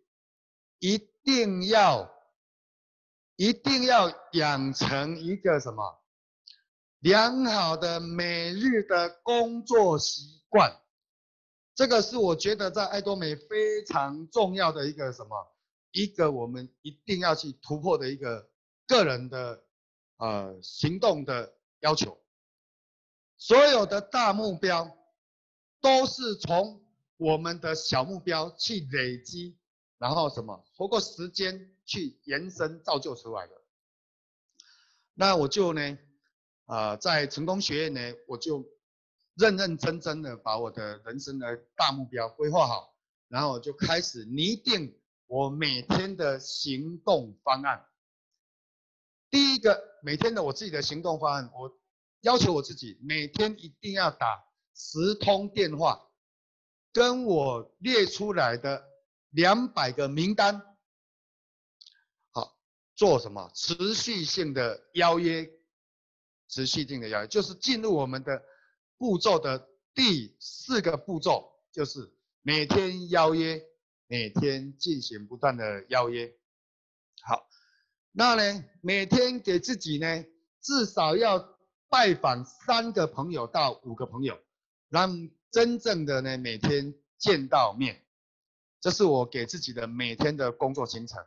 [0.77, 2.07] 一定要
[3.37, 6.00] 一定要养成一个什么
[7.01, 10.75] 良好的每日的工作习惯，
[11.75, 15.55] 这个是我觉得在爱多美非常重要的一个什么
[15.91, 18.49] 一个我们一定要去突破的一个
[18.87, 19.63] 个人的
[20.17, 22.17] 呃行动的要求，
[23.37, 24.97] 所有的大目标。
[25.83, 26.79] 都是从
[27.17, 29.57] 我们的小目标去累积，
[29.97, 33.53] 然后什么，通过时间去延伸造就出来的。
[35.15, 35.97] 那我就呢，
[36.71, 38.65] 啊、在成功学院呢，我就
[39.35, 42.95] 认认真真的把我的人生的大目标规划好，
[43.27, 47.85] 然后就开始拟定我每天的行动方案。
[49.29, 51.77] 第一个，每天的我自己的行动方案，我
[52.21, 54.41] 要求我自己每天一定要打。
[54.73, 56.09] 十通电话，
[56.93, 58.81] 跟我列出来的
[59.31, 60.61] 两百个名单，
[62.31, 62.57] 好，
[62.95, 63.51] 做什么？
[63.53, 65.51] 持续性的邀约，
[66.51, 68.43] 持续性的邀约，就是进入我们的
[68.97, 72.11] 步骤的第四个步骤，就是
[72.43, 73.59] 每天邀约，
[74.07, 76.31] 每天进行不断的邀约。
[77.23, 77.47] 好，
[78.11, 80.25] 那呢，每天给自己呢，
[80.61, 81.57] 至少要
[81.89, 84.37] 拜访三个朋友到五个朋友。
[84.89, 88.03] 让真正的呢每天见到面，
[88.81, 91.23] 这是我给自己的每天的工作行程。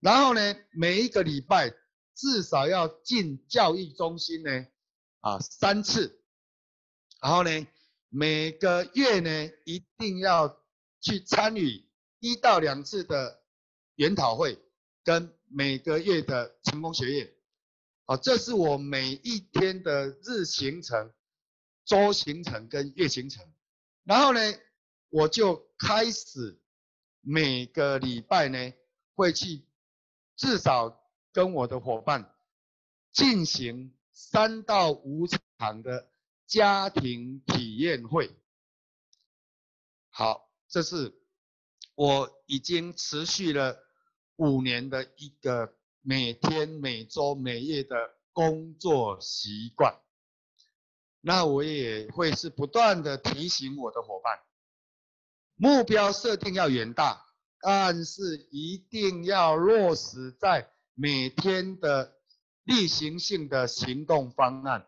[0.00, 1.72] 然后呢，每一个礼拜
[2.20, 4.66] 至少要进教育中心呢
[5.20, 6.22] 啊三次。
[7.22, 7.66] 然后呢，
[8.10, 10.62] 每个月呢一定要
[11.00, 11.82] 去参与
[12.18, 13.42] 一到两次的
[13.94, 14.58] 研讨会，
[15.02, 17.32] 跟每个月的成功学院。
[18.04, 21.10] 好，这是我每一天的日行程、
[21.86, 23.50] 周行程跟月行程。
[24.04, 24.40] 然后呢，
[25.08, 26.60] 我就开始
[27.22, 28.72] 每个礼拜呢
[29.14, 29.64] 会去
[30.36, 30.99] 至少
[31.32, 32.34] 跟我的伙伴
[33.12, 35.26] 进行三到五
[35.58, 36.10] 场的
[36.46, 38.30] 家庭体验会。
[40.10, 41.14] 好，这是
[41.94, 43.78] 我已经持续了
[44.36, 50.00] 五年的一个每天、每周、每月的工作习惯。
[51.20, 54.40] 那我也会是不断的提醒我的伙伴，
[55.54, 57.26] 目标设定要远大，
[57.60, 62.16] 但是一定要落实在每天的
[62.64, 64.86] 例行性的行动方案。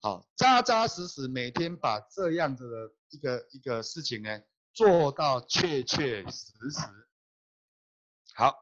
[0.00, 6.80] 好，扎扎实实每天把这样子的一个一个事情呢做到确确实实。
[8.34, 8.56] 好，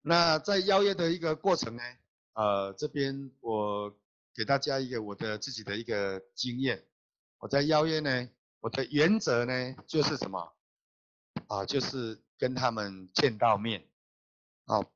[0.00, 1.82] 那在邀约的一个过程呢，
[2.34, 3.96] 呃，这边我。
[4.34, 6.86] 给大家一个我的自己的一个经验，
[7.38, 8.28] 我在邀约呢，
[8.60, 10.52] 我的原则呢就是什么
[11.48, 11.66] 啊？
[11.66, 13.84] 就是跟他们见到面，
[14.66, 14.86] 啊，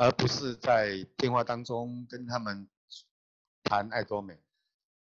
[0.00, 2.66] 而不是在电话当中跟他们
[3.62, 4.40] 谈爱多美，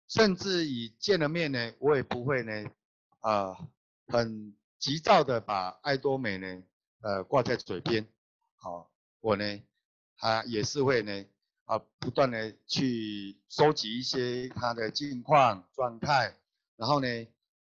[0.06, 2.70] 甚至以见了面呢，我也不会呢，
[3.18, 3.58] 啊，
[4.06, 6.62] 很急躁的把爱多美呢，
[7.00, 8.06] 呃，挂在嘴边，
[8.54, 9.62] 好，我呢，
[10.16, 11.26] 他也是会呢。
[11.64, 16.36] 啊，不断的去收集一些他的近况状态，
[16.76, 17.08] 然后呢，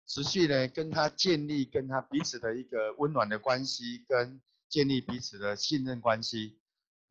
[0.06, 6.60] 持续的跟他建立跟他彼此的一个温暖的关系，跟建立彼此的信任关系，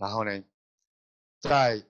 [0.02, 0.42] 然后呢，
[1.38, 1.80] 再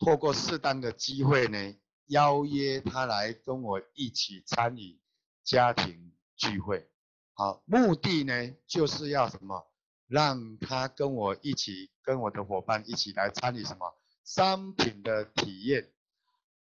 [0.00, 4.98] 透过适当的机会呢，邀约他来跟我一起参与
[5.44, 6.90] 家庭聚会。
[7.34, 9.64] 好，目的呢就是要什么？
[10.08, 13.94] 让他跟我一起，跟我的伙伴一起来参与什么？
[14.24, 15.92] 商品的体验，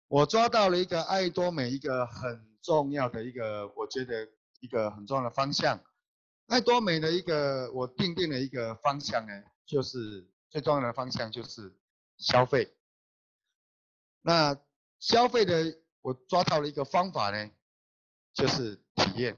[0.09, 4.27] 我抓到了一个爱多美一个很重要的一个，我觉得
[4.59, 5.81] 一个很重要的方向。
[6.47, 9.31] 爱多美的一个我定定了一个方向呢，
[9.65, 11.75] 就是最重要的方向就是
[12.17, 12.73] 消费。
[14.21, 14.59] 那
[14.99, 17.51] 消费的我抓到了一个方法呢，
[18.33, 19.37] 就是体验。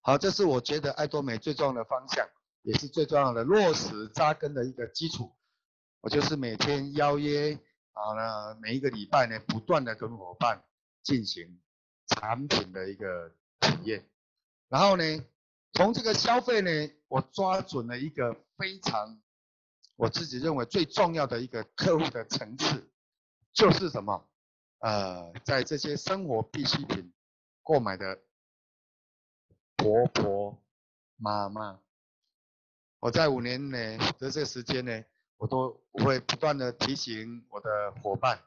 [0.00, 2.28] 好，这是我觉得爱多美最重要的方向，
[2.62, 5.32] 也是最重要的落实扎根的一个基础。
[6.00, 7.50] 我就是每天邀约，
[7.92, 10.62] 然后呢，每一个礼拜呢，不断的跟伙伴
[11.02, 11.60] 进行
[12.06, 14.08] 产品的一个体验，
[14.68, 15.24] 然后呢，
[15.72, 16.70] 从这个消费呢，
[17.08, 19.20] 我抓准了一个非常
[19.96, 22.88] 我自己认为最重要的一个客户的层次，
[23.52, 24.28] 就是什么？
[24.78, 27.12] 呃，在这些生活必需品
[27.62, 28.20] 购买的
[29.76, 30.62] 婆婆
[31.16, 31.80] 妈妈，
[33.00, 35.04] 我在五年呢的这个时间呢。
[35.38, 38.42] 我都会不断的提醒我的伙伴，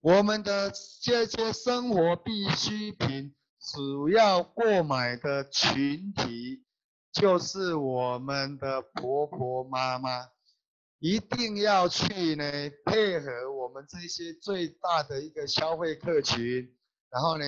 [0.00, 3.36] 我们的这些生活必需品
[3.72, 6.64] 主要购买的群体
[7.12, 10.28] 就是我们的婆婆妈妈，
[10.98, 12.44] 一定要去呢
[12.84, 16.76] 配合我们这些最大的一个消费客群，
[17.10, 17.44] 然后呢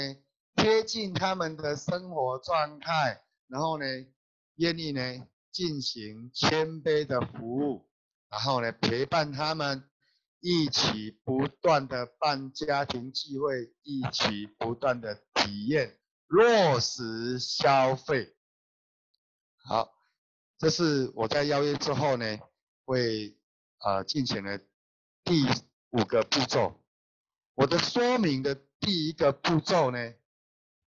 [0.56, 3.84] 贴近他们的生活状态，然后呢
[4.56, 5.00] 愿意呢
[5.50, 7.88] 进行谦卑的服务。
[8.30, 9.84] 然后呢，陪伴他们
[10.40, 15.98] 一起不断的办家庭聚会，一起不断的体验
[16.28, 18.34] 落实消费。
[19.64, 19.92] 好，
[20.58, 22.38] 这是我在邀约之后呢，
[22.84, 23.36] 会
[23.78, 24.58] 啊进行的
[25.24, 25.44] 第
[25.90, 26.80] 五个步骤。
[27.54, 30.14] 我的说明的第一个步骤呢，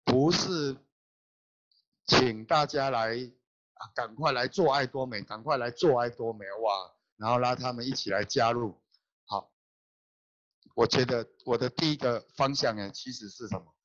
[0.05, 0.77] 不是
[2.05, 3.15] 请大家来
[3.73, 6.93] 啊赶快来做爱多美，赶快来做爱多美哇！
[7.17, 8.81] 然后拉他们一起来加入，
[9.25, 9.51] 好，
[10.75, 13.75] 我觉得我的第一个方向呢，其实是什么？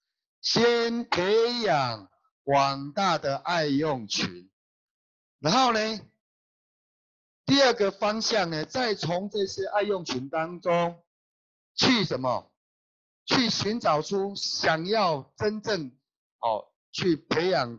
[0.41, 2.11] 先培养
[2.43, 4.51] 广大的爱用群，
[5.41, 6.01] 然后呢，
[7.47, 11.03] 第二个方向呢，再从这些爱用群当中
[11.75, 12.53] 去什么？
[13.25, 15.89] 去寻找出想要真正
[16.41, 17.79] 哦去培养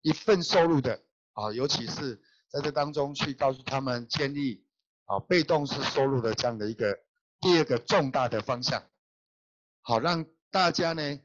[0.00, 1.02] 一份收入的
[1.32, 4.66] 啊，尤其是在这当中去告诉他们建立。
[5.06, 6.96] 啊，被动式收入的这样的一个
[7.40, 8.82] 第二个重大的方向，
[9.82, 11.20] 好，让大家呢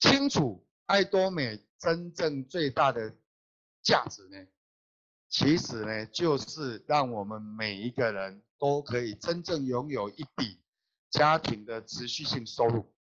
[0.00, 3.14] 清楚爱多美真正最大的
[3.82, 4.46] 价值呢，
[5.28, 10.60] 其实呢就是让我们每一个人都可以真正拥有一笔
[11.10, 12.92] 家庭的持续性收入，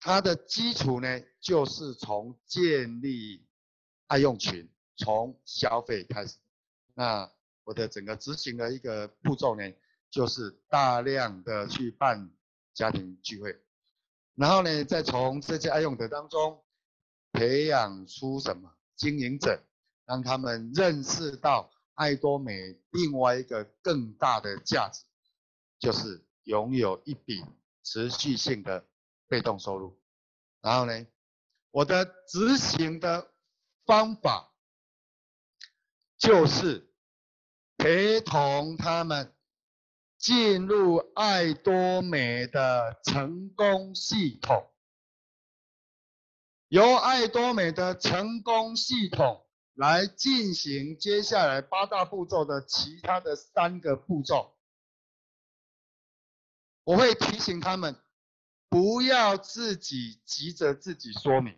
[0.00, 3.46] 它的基础呢就是从建立
[4.06, 6.38] 爱用群，从消费开始，
[6.94, 7.30] 那。
[7.66, 9.64] 我的整个执行的一个步骤呢，
[10.08, 12.30] 就是大量的去办
[12.72, 13.60] 家庭聚会，
[14.36, 16.62] 然后呢，再从这些爱用者当中
[17.32, 19.60] 培养出什么经营者，
[20.06, 25.04] 让他们认识到爱多美另外一个更大的价值，
[25.78, 27.44] 就是拥有一笔
[27.82, 28.86] 持续性的
[29.28, 30.00] 被动收入。
[30.62, 31.06] 然后呢，
[31.70, 33.32] 我的执行的
[33.84, 34.54] 方法
[36.16, 36.94] 就是
[37.76, 39.32] 陪同他们。
[40.18, 44.72] 进入爱多美的成功系统，
[46.68, 49.45] 由爱多美的成功系统
[49.76, 54.56] 来进行接下来八大步骤的其他的三个步骤。
[56.82, 57.96] 我会提醒他们，
[58.68, 61.56] 不要自己急着自己说明，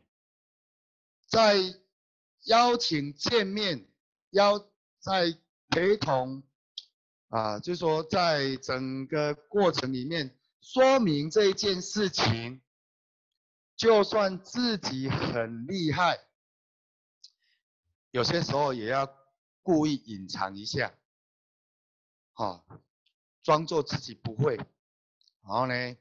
[1.27, 1.57] 在
[2.45, 3.89] 邀请见面，
[4.31, 4.59] 邀
[5.01, 5.39] 在
[5.71, 6.43] 陪同。
[7.29, 12.63] 啊，就说，在整个过程里面说明这一件事情，
[13.77, 16.19] 就算自己很厉害，
[18.19, 19.09] 有些时候也要
[19.63, 20.93] 故意隐藏一下，
[22.33, 22.65] 啊，
[23.45, 24.67] 装作自己不会，然
[25.45, 25.97] 后呢，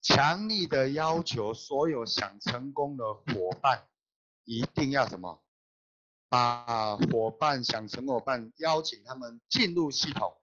[0.00, 3.86] 强力的要求所有想成功的伙伴，
[4.44, 5.44] 一定要什么，
[6.30, 10.34] 把伙伴想成伙伴邀请他们进入系统。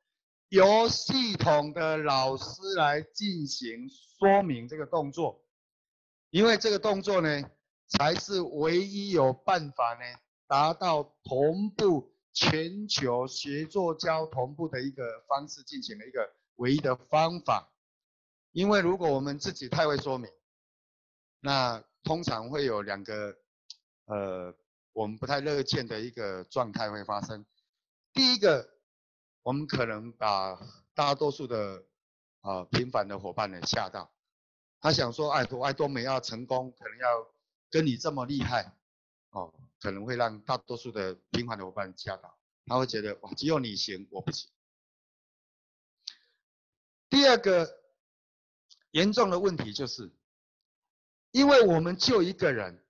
[0.49, 3.89] 由系统的老师来进行
[4.19, 5.43] 说明这个动作，
[6.29, 7.49] 因为这个动作呢，
[7.87, 10.01] 才是唯一有办法呢，
[10.51, 17.71] 达到同步全球学作交同步的一个方式进行的一个唯一的方法。
[18.51, 20.29] 因为如果我们自己太会说明，
[21.39, 23.37] 那通常会有两个，
[24.07, 24.53] 呃，
[24.91, 27.45] 我们不太乐见的一个状态会发生。
[28.11, 28.69] 第一个。
[29.43, 30.55] 我们可能把
[30.93, 31.83] 大多数的
[32.41, 34.13] 啊平凡的伙伴呢吓到，
[34.79, 37.27] 他想说爱多爱多美要成功，可能要
[37.71, 38.71] 跟你这么厉害
[39.31, 44.49] 哦，可能会让大多数的平凡的伙伴吓到，他会觉得哇，只有你行，我不行。
[47.09, 47.81] 第二个
[48.91, 50.13] 严重的问题就是，
[51.31, 52.85] 因为我们就一个人，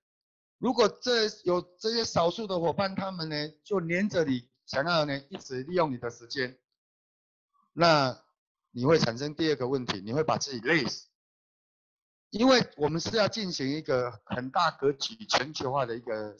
[0.58, 4.48] 如果这有这些少数的伙伴，他们呢就黏着你。
[4.64, 6.58] 想要呢，一直利用你的时间，
[7.72, 8.22] 那
[8.70, 11.08] 你会产生第二个问题，你会把自己累死。
[12.30, 16.38] 因为我们是要进行一个很大格局、全球化的一个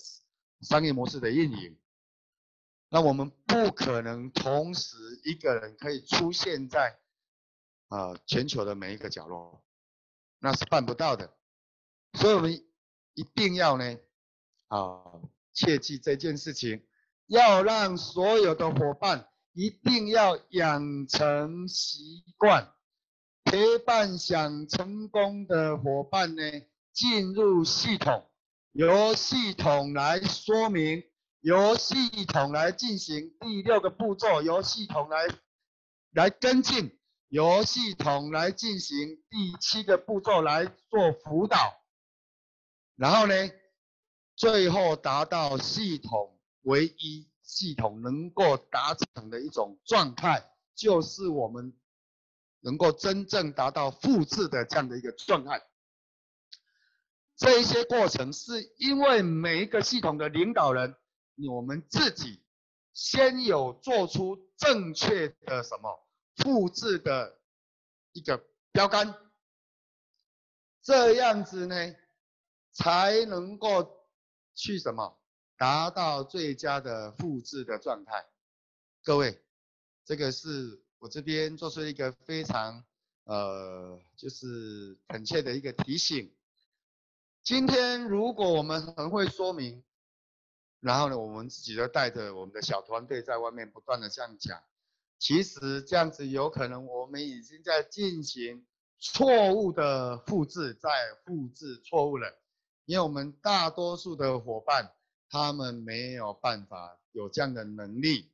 [0.63, 1.77] 商业模式的运营，
[2.89, 6.99] 那我们不可能同时一个人可以出现在
[7.89, 9.63] 啊全球的每一个角落，
[10.39, 11.37] 那是办不到的。
[12.15, 12.53] 所以我们
[13.15, 13.99] 一定要呢
[14.69, 15.21] 啊
[15.53, 16.87] 切记这件事情。
[17.29, 22.75] 要让所有的伙伴一定要养成习惯，
[23.45, 26.43] 陪伴想成功的伙伴呢
[26.93, 28.29] 进入系统，
[28.73, 31.03] 由系统来说明，
[31.41, 35.29] 由系统来进行第六个步骤，由系统来
[36.12, 36.99] 来跟进，
[37.29, 41.75] 由系统来进行第七个步骤来做辅导，
[42.97, 43.35] 然后呢，
[44.37, 46.39] 最后达到系统。
[46.64, 51.77] 唯一系统能够达成的一种状态，就是我们
[52.61, 55.61] 能够真正达到复制的这样的一个状态。
[57.43, 60.95] 这一些过程是因为每一个系统的领导人，
[61.51, 62.40] 我们自己
[62.95, 67.40] 先有做出正确的什么复制的
[68.12, 69.12] 一个标杆，
[70.82, 71.74] 这样子呢，
[72.70, 74.07] 才能够
[74.55, 75.18] 去什么？
[75.57, 78.24] 达到最佳的复制的状态，
[79.03, 79.43] 各位，
[80.05, 82.84] 这个是我这边做出一个非常
[83.24, 86.32] 呃，就是恳切的一个提醒。
[87.45, 89.82] 今天如果我们很会说明，
[90.80, 94.62] 然后呢，我们自己就带着我们的小团队在外面不断的这样讲，
[95.18, 98.66] 其实这样子有可能我们已经在进行
[98.99, 100.88] 错误的复制，在
[101.24, 102.34] 复制错误了，
[102.84, 104.93] 因为我们大多数的伙伴。
[105.34, 108.30] 他们没有办法有这样的能力。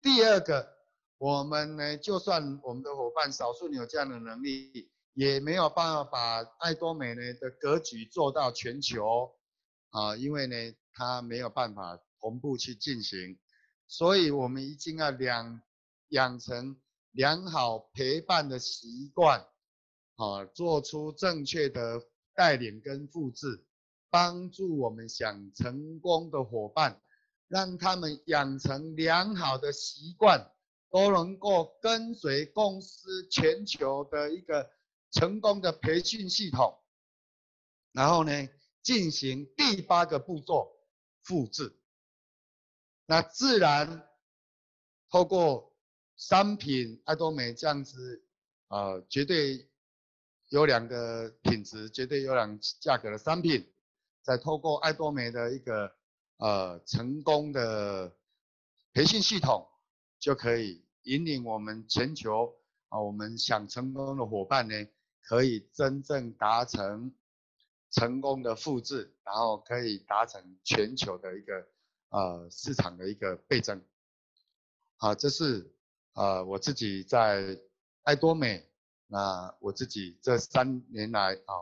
[0.00, 0.76] 第二个，
[1.18, 9.34] 我们呢，就算我们的伙伴少数有这样的能力，也没有办法把爱多美呢的格局做到全球
[9.88, 10.54] 啊，因为呢，
[10.92, 13.38] 他没有办法同步去进行。
[13.88, 15.62] 所以我们一定要两
[16.08, 16.76] 养成
[17.12, 19.40] 良好陪伴的习惯，
[20.16, 22.02] 啊，做出正确的
[22.34, 23.64] 带领跟复制。
[24.10, 27.00] 帮助我们想成功的伙伴，
[27.48, 30.46] 让他们养成良好的习惯，
[30.90, 34.70] 都能够跟随公司全球的一个
[35.10, 36.78] 成功的培训系统，
[37.92, 38.48] 然后呢，
[38.82, 40.76] 进行第八个步骤
[41.22, 41.78] 复制，
[43.06, 44.08] 那自然
[45.10, 45.74] 透过
[46.16, 48.24] 商品爱多美这样子，
[48.68, 49.68] 呃，绝对
[50.48, 53.72] 优良的品质、绝对优良价格的商品，
[54.22, 55.96] 再透过爱多美的一个
[56.38, 58.14] 呃成功的
[58.92, 59.66] 培训系统，
[60.18, 62.54] 就可以引领我们全球
[62.88, 64.74] 啊，我们想成功的伙伴呢，
[65.26, 67.12] 可以真正达成
[67.90, 71.66] 成功的复制，然后可以达成全球的一个
[72.10, 73.82] 呃市场的一个倍增。
[74.96, 75.74] 好，这是
[76.14, 77.58] 呃我自己在
[78.04, 78.64] 爱多美，
[79.08, 81.54] 那我自己这三年来啊，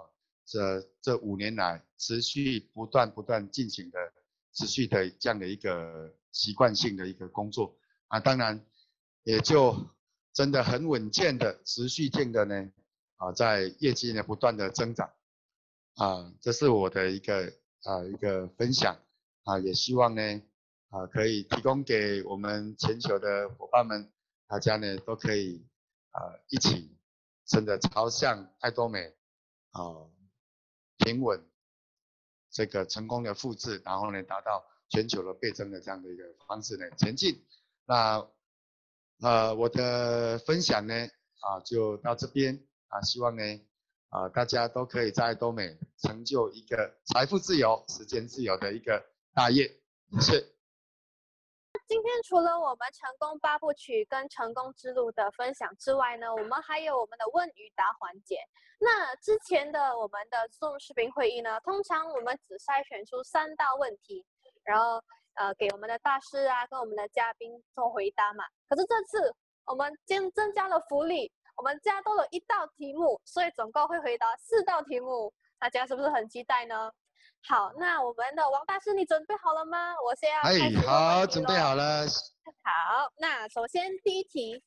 [0.45, 3.99] 这这五年来持续不断不断进行的
[4.53, 7.75] 持续的这样的一个习惯性的一个工作。
[8.09, 8.63] 啊，当然，
[9.23, 9.75] 也就
[10.35, 12.71] 真的很稳健的、持续性的呢，
[13.25, 15.11] 啊，在业绩呢不断的增长，
[15.95, 17.51] 啊，这是我的一个
[17.85, 18.99] 啊一个分享，
[19.45, 20.43] 啊，也希望呢，
[20.91, 24.13] 啊，可以提供给我们全球的伙伴们，
[24.47, 25.65] 大家呢都可以
[26.11, 26.21] 啊
[26.51, 26.95] 一起，
[27.47, 29.17] 真的朝向爱多美，
[29.71, 30.05] 啊，
[30.99, 31.43] 平稳
[32.51, 37.43] 这个成功的复制，然后呢达到全球的倍增的这样的一个方式呢前进。
[37.87, 38.29] 那，
[39.23, 40.95] 呃，我的分享呢，
[41.41, 42.63] 啊，就到这边
[42.95, 43.43] 啊，希望呢，
[44.11, 49.67] 啊，大家都可以在多美成就一个财富自由、时间自由的一个大业。
[50.13, 50.41] 谢谢。
[51.89, 58.39] 今天除了我们成功八部曲跟成功之路的分享之外呢，我们还有我们的问与答环节。
[58.79, 64.25] 那之前的我们的 Zoom 视频会议呢，通常我们只筛选出三道问题，
[64.63, 65.03] 然后。
[65.37, 68.45] 呃，给我们的大师啊，跟我们的嘉宾做回答嘛。
[68.69, 69.35] 可是这次
[69.67, 75.33] 我们增增加了福利，我们加多了一道题目，所以总共会回答四道题目。
[75.59, 76.93] 大家是不是很期待呢？
[77.47, 79.95] 好，那我们的王大师，你准备好了吗？
[80.05, 80.77] 我先要开始。
[80.77, 82.07] 哎，好，准备好了。
[82.63, 84.63] 好，那首先第一题，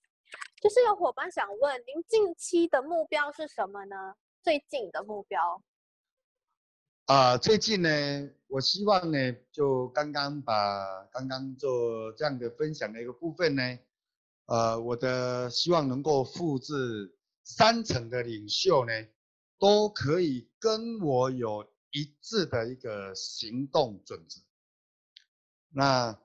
[0.61, 4.15] 就是有伙伴想问，您近期的目标是什么呢？
[4.41, 5.61] 最近的目标。
[7.05, 7.89] 啊、呃，最近呢，
[8.47, 9.17] 我希望呢，
[9.51, 13.61] 就刚刚把刚刚做这样的分享的一个部分呢，
[14.47, 18.91] 呃，我的希望能够复制三层的领袖呢，
[19.59, 24.41] 都可以跟我有一致的一个行动准则。
[25.69, 26.19] 那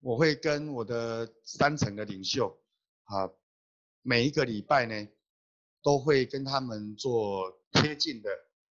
[0.00, 2.58] 我会跟我的三层的领袖
[3.04, 3.28] 啊，
[4.02, 5.08] 每一个礼拜呢，
[5.82, 8.30] 都会跟他们做贴近的。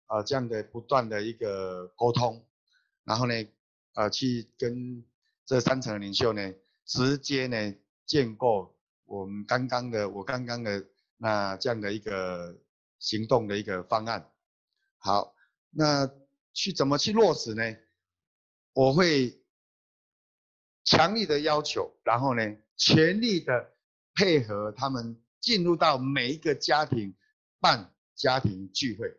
[0.09, 2.43] 啊，这样的不断的一个沟通，
[3.03, 3.47] 然后呢，
[3.93, 5.05] 啊，去跟
[5.45, 6.51] 这三层领袖呢，
[6.83, 7.75] 直接呢
[8.07, 8.75] 建构
[9.09, 10.85] 我们刚刚的我刚刚的
[11.17, 12.55] 那这样的一个
[12.99, 14.31] 行动的一个方案。
[14.99, 15.33] 好，
[15.71, 16.07] 那
[16.53, 17.63] 去怎么去落实呢？
[18.73, 19.43] 我会
[20.83, 23.73] 强力的要求，然后呢，全力的
[24.13, 27.15] 配合他们进入到每一个家庭
[27.59, 29.11] 办家庭聚会。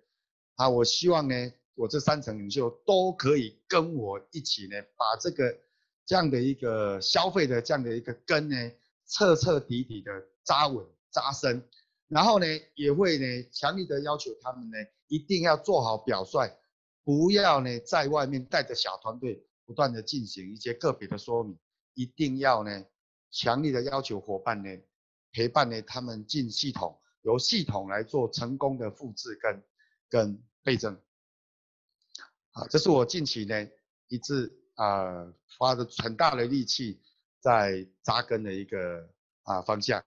[0.55, 1.34] 啊，我希望呢，
[1.74, 5.59] 我这三层领袖都可以跟我一起呢，把这个
[6.07, 8.57] 这样的一个消费的这样的一个根呢，
[9.11, 10.11] 彻彻底底的
[10.44, 11.68] 扎稳扎深，
[12.08, 14.76] 然后呢，也会呢，强力的要求他们呢，
[15.08, 16.50] 一定要做好表率，
[17.04, 21.58] 不要呢，在外面带着小团队不断的进行一些个别的说明，
[21.94, 22.84] 一定要呢，
[23.30, 24.70] 强力的要求伙伴呢，
[25.32, 29.62] 陪伴呢，他们进系统，由系统来做成功的复制跟
[30.08, 30.42] 跟。
[30.62, 30.94] 倍增，
[32.52, 33.66] 啊，这是我近期呢
[34.08, 37.00] 一直啊、呃、花的很大的力气
[37.41, 39.09] 在扎根的一个
[39.45, 40.03] 啊方向。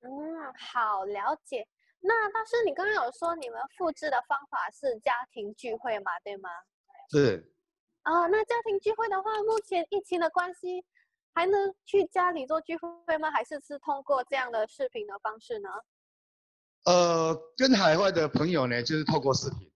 [0.00, 1.68] 嗯，好了解。
[2.00, 6.48] 那大师，你刚刚有说你们复制的方法是家庭聚会嘛，对吗？
[7.10, 7.52] 是。
[8.02, 10.82] 啊，那家庭聚会的话，目前疫情的关系，
[11.34, 13.30] 还能去家里做聚会吗？
[13.30, 15.68] 还是是通过这样的视频的方式呢？
[16.86, 19.70] 呃，跟海外的朋友呢，就是透过视频。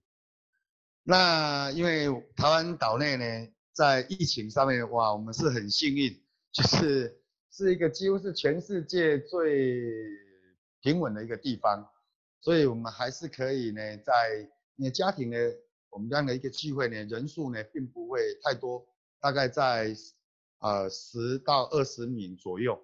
[1.03, 6.24] 那因为台湾岛内呢，在疫情上面，哇，我们是很幸运，
[6.55, 9.91] 就是是一个几乎是全世界最
[10.81, 11.87] 平稳的一个地方，
[12.41, 15.37] 所以我们还是可以呢，在你的家庭呢，
[15.91, 18.87] 我们这样的一个聚会呢，人数呢，并不会太多，
[19.21, 19.95] 大概在
[20.61, 22.83] 呃十到二十名左右，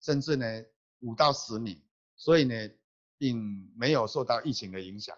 [0.00, 0.64] 甚至呢
[1.00, 1.80] 五到十名，
[2.16, 2.70] 所以呢。
[3.20, 5.14] 并没有受到疫情的影响。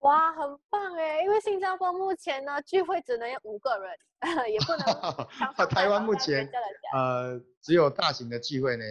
[0.00, 1.20] 哇，很棒哎！
[1.22, 3.96] 因为新加坡目前呢，聚会只能有五个人，
[4.50, 5.66] 也不能。
[5.68, 6.50] 台湾目前
[6.94, 8.84] 呃只有大型的聚会呢，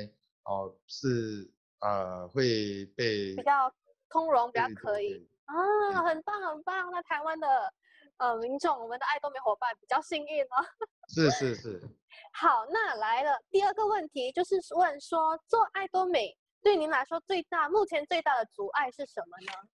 [0.43, 1.51] 哦是
[1.81, 3.73] 呃会被比较
[4.09, 5.55] 通融，比较可以啊，
[6.03, 6.91] 很棒很棒。
[6.91, 7.73] 那台湾的
[8.17, 10.65] 呃民众，我们的爱多美伙伴比较幸运哦。
[11.07, 11.81] 是是是。
[12.33, 19.69] 好，那来了第二个问题，就是问说做爱多美对您来说最大目前最大的阻碍是什么呢？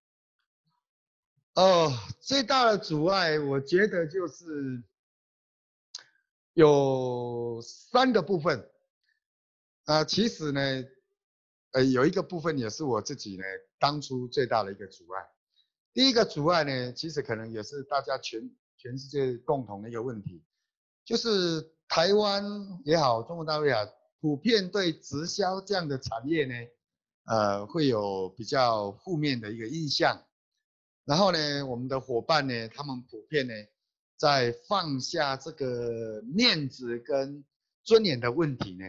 [1.56, 1.89] 哦，
[2.20, 4.84] 最大的阻碍，我觉得就是
[6.53, 8.60] 有三个部分。
[9.86, 10.62] 啊、呃，其实呢，
[11.72, 13.43] 呃，有一个部分也是我自己呢
[13.80, 15.26] 当初最大的一个阻碍。
[15.93, 20.43] 第一个阻碍呢，其实可能也是大家全全世界共同的一个问题，
[21.06, 22.43] 就是台湾
[22.84, 23.89] 也好，中国大陆也好，
[24.20, 26.53] 普遍对直销这样的产业呢，
[27.28, 30.22] 呃，会有比较负面的一个印象。
[31.06, 33.53] 然后呢，我们的伙伴呢，他们普遍呢，
[34.18, 37.45] 在放下这个面子跟
[37.84, 38.86] 尊严的问题呢，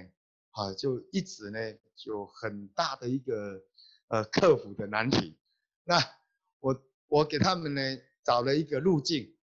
[0.53, 1.59] 啊，就一直呢，
[1.95, 3.63] 就很大的一个
[4.09, 5.37] 呃克服的难题。
[5.85, 6.03] 那
[6.61, 7.83] 我我给他们呢
[8.25, 9.35] 找了一个路径，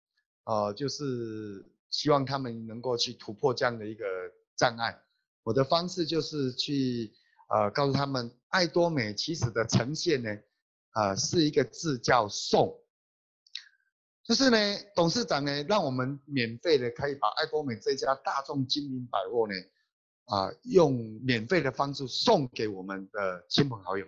[0.43, 4.05] 啊，就是希望他们能够去突破这样的一个
[4.55, 4.99] 障碍。
[5.43, 7.13] 我的方式就是去
[7.49, 10.39] 呃告诉他们，爱多美其实的呈现呢。
[10.93, 12.79] 啊、是一个字叫送，
[14.23, 14.57] 就是呢，
[14.95, 19.55] 董事长呢，让我们免费的可以把爱多美这家大众精品百货呢，
[20.25, 24.05] 啊、用免费的方式送给我们的亲朋好友。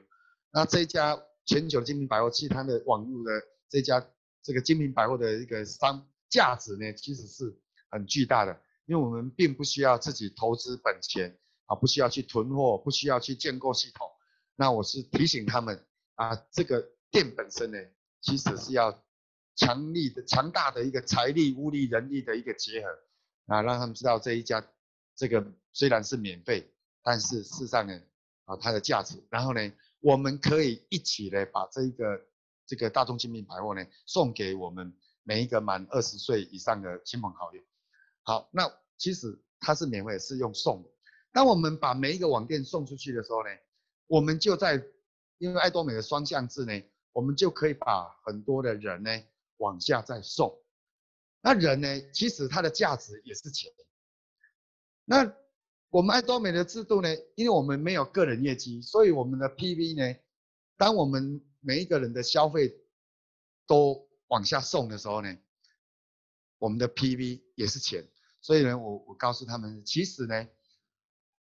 [0.51, 3.31] 那这家全球精品百货，其他的网络的
[3.67, 4.07] 这家
[4.43, 7.51] 这个精品百货的一个商价值呢，其实是
[7.89, 14.07] 很巨大的，因为我们并不需要自己投资本钱啊，不需要去囤货，不需要去建构系统。
[14.55, 15.83] 那我是提醒他们。
[16.15, 17.77] 啊，这个店本身呢，
[18.21, 19.03] 其实是要
[19.55, 22.89] 强力的、强大的一个财力、物力、人力的一个结合，
[23.47, 24.65] 啊，让他们知道这一家
[25.15, 28.01] 这个虽然是免费，但是事实上呢，
[28.45, 29.21] 啊，它的价值。
[29.29, 32.21] 然后呢，我们可以一起来把这一个
[32.65, 34.93] 这个大众精品百货呢，送给我们
[35.23, 37.61] 每一个满二十岁以上的亲朋好友。
[38.23, 40.89] 好，那其实它是免费，是用送的。
[41.31, 43.49] 当我们把每一个网店送出去的时候呢，
[44.07, 44.81] 我们就在
[45.37, 46.73] 因为爱多美的双向制呢，
[47.11, 49.11] 我们就可以把很多的人呢
[49.57, 50.57] 往下再送。
[51.41, 53.71] 那人呢，其实它的价值也是钱。
[55.03, 55.35] 那
[55.89, 60.19] 我们爱多美的制度呢，因为我们没有个人业绩，所以我们的 PV 呢，
[60.77, 62.75] 当我们每一个人的消费
[63.67, 65.37] 都往下送的时候呢，
[66.57, 68.07] 我们的 PV 也是钱。
[68.41, 70.47] 所以呢，我我告诉他们，其实呢。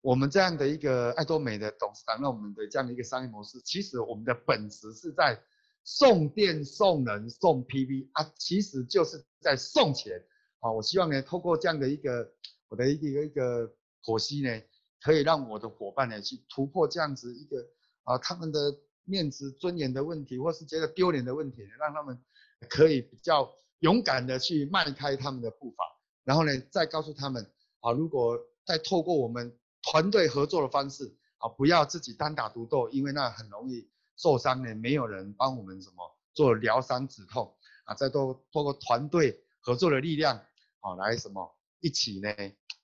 [0.02, 5.40] 我们这样的一个爱多美的董事长，那我们的这样的一个商业模式，其实我们的本质是在
[5.84, 10.20] 送电、送人、送 PV 啊，其实就是在送钱
[10.58, 10.72] 啊。
[10.72, 12.28] 我希望呢，透过这样的一个
[12.68, 13.72] 我的一个一个
[14.02, 14.60] 剖析呢，
[15.00, 17.64] 可以让我的伙伴呢去突破这样子一个
[18.02, 18.58] 啊他们的
[19.04, 22.20] 面子、尊严的问题，或是觉得丢脸的问题，让他们
[22.68, 23.48] 可以比较
[23.78, 25.84] 勇敢的去迈开他们的步伐，
[26.24, 27.48] 然后呢，再告诉他们
[27.78, 28.36] 啊，如果
[28.66, 29.56] 再透过我们。
[29.82, 34.74] 团队合作的方式啊，不要自己单打独斗，因为那很容易受伤呢。
[34.74, 40.36] 没有人帮我们什么做疗伤止痛啊，再多透过团队合作的力量
[40.80, 42.28] 啊，来什么一起呢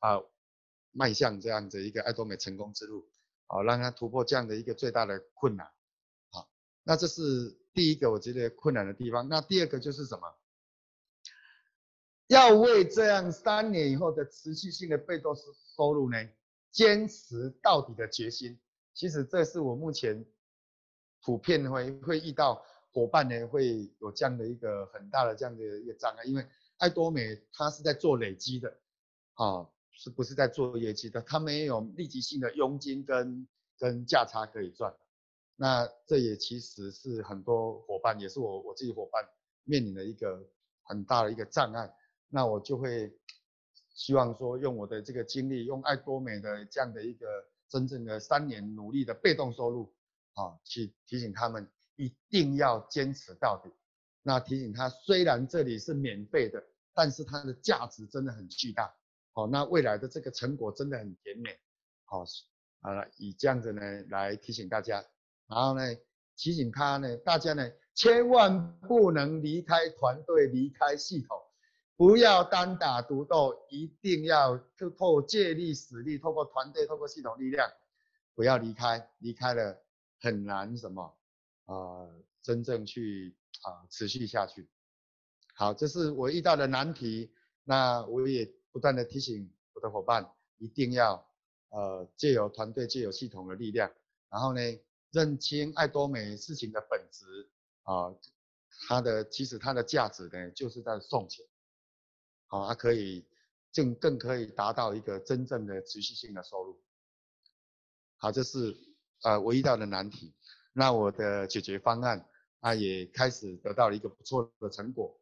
[0.01, 0.20] 啊，
[0.92, 3.09] 迈向这样的一个爱多美成功之路
[3.46, 5.70] 啊，让他突破这样的一个最大的困难。
[6.30, 6.49] 好，
[6.82, 9.28] 那这是第一个我觉得困难的地方。
[9.28, 10.34] 那第二个就是什么？
[12.26, 15.34] 要为这样三年以后的持续性的被动
[15.76, 16.18] 收入呢？
[16.79, 18.57] 坚持到底的决心，
[18.95, 20.24] 其实这是我目前
[21.22, 28.79] 普遍会会遇到伙伴呢，会有这样的一个很大的这样的一个障碍，因为爱多美它是在做累积的，
[29.35, 31.20] 啊，是不是在做业绩的？
[31.22, 34.95] 它没有立即性的佣金跟跟价差可以赚，
[35.57, 39.29] 那这也其实是很多伙伴，也是我我自己伙伴
[39.64, 40.49] 面临的一个
[40.85, 41.93] 很大的一个障碍，
[42.29, 43.17] 那我就会。
[43.99, 47.26] 希望说用我的这个经历，用爱多美的这样的一个
[47.68, 49.92] 真正的三年努力的被动收入，
[50.34, 53.68] 啊，去提醒他们一定要坚持到底。
[54.22, 56.62] 那提醒他，虽然这里是免费的，
[56.94, 58.94] 但是它的价值真的很巨大。
[59.32, 61.59] 好，那未来的这个成果真的很甜美。
[62.05, 62.22] 好，
[62.82, 65.05] 了，以这样子呢来提醒大家，
[65.49, 65.82] 然后呢
[66.36, 71.36] 提醒他呢，大家呢千万不能离开团队，离开系统。
[71.99, 77.68] 不要单打独斗，一定要透过借力使力，透过团队，透过系统力量，
[78.36, 79.82] 不要离开，离开了
[80.20, 81.18] 很难什么
[81.64, 82.07] 啊、
[82.40, 84.68] 真正去啊、持续下去。
[85.57, 87.32] 好，这是我遇到的难题，
[87.64, 91.28] 那我也不断的提醒我的伙伴，一定要
[91.70, 93.90] 呃借由团队借由系统的力量，
[94.30, 94.61] 然后呢
[95.11, 97.51] 认清爱多美事情的本质
[97.82, 98.14] 啊，
[98.86, 101.44] 它的其实它的价值呢就是在送钱，
[102.49, 103.24] 好，它可以
[103.72, 106.82] 更更可以达到一个真正的持续性的收入。
[108.16, 108.76] 好，这是
[109.22, 110.34] 呃我遇到的难题，
[110.72, 112.28] 那我的解决方案
[112.61, 115.20] 啊也开始得到了一个不错的成果。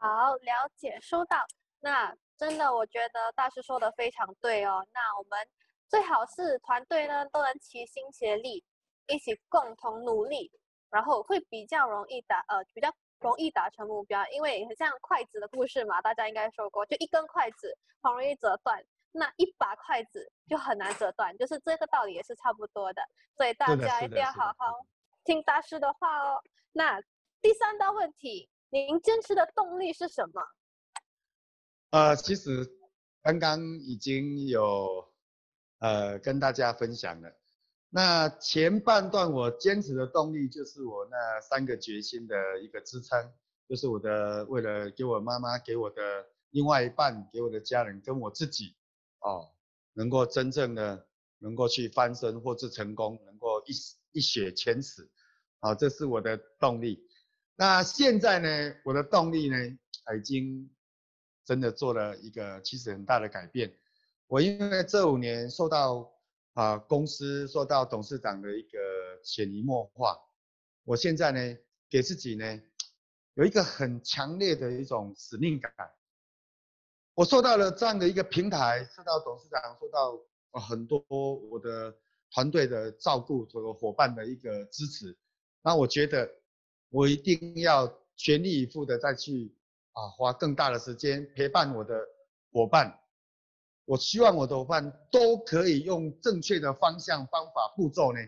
[0.00, 1.36] 好，了解，收到。
[1.80, 4.86] 那真的，我觉得大师说的非常对哦。
[4.92, 5.46] 那我们
[5.88, 8.64] 最好是团队呢都能齐心协力，
[9.06, 10.50] 一起共同努力，
[10.90, 14.26] 然后会比较容易达呃比较容易达成目标。
[14.30, 18.84] 因为很像筷子的故事嘛，大家应该说过，就一根筷子很容易折断。
[19.12, 23.02] 那一把筷子就很难折断，就是这个道理也是差不多的，
[23.36, 24.86] 所以大家一定要好好
[25.24, 26.40] 听大师的话哦。
[26.70, 27.02] 那
[27.42, 30.40] 第三道问题，您坚持的动力是什么？
[31.90, 32.64] 呃，其实
[33.20, 35.12] 刚刚已经有
[35.80, 37.39] 呃跟大家分享了。
[37.90, 43.32] 那前半段我坚持的动力就是我那三个决心的一个支撑，
[43.68, 48.76] 就是我的为了给我妈妈、给我的另外一半、给我的家人跟我自己。
[49.22, 49.50] 哦，
[49.92, 51.06] 能够真正的
[51.40, 53.72] 能够去翻身或是成功，能够一
[54.12, 55.10] 一雪前耻，
[55.58, 57.06] 啊，这是我的动力。
[57.54, 59.56] 那现在呢，我的动力呢，
[60.16, 60.70] 已经
[61.44, 63.76] 真的做了一个其实很大的改变。
[64.26, 66.10] 我因为这五年受到
[66.54, 68.78] 啊公司受到董事长的一个
[69.22, 70.18] 潜移默化，
[70.84, 72.60] 我现在呢，给自己呢
[73.34, 75.72] 有一个很强烈的一种使命感。
[77.14, 80.18] 我受到了这样的一个平台，受到董事长，受到
[80.60, 81.02] 很多
[81.50, 81.94] 我的
[82.30, 85.16] 团队的照顾，这个伙伴的一个支持。
[85.62, 86.30] 那我觉得
[86.88, 89.54] 我一定要全力以赴的再去
[89.92, 92.00] 啊，花更大的时间陪伴我的
[92.52, 92.99] 伙伴。
[93.90, 98.20] 我希望我的伙伴都可以用正确的方向、方法、步骤呢，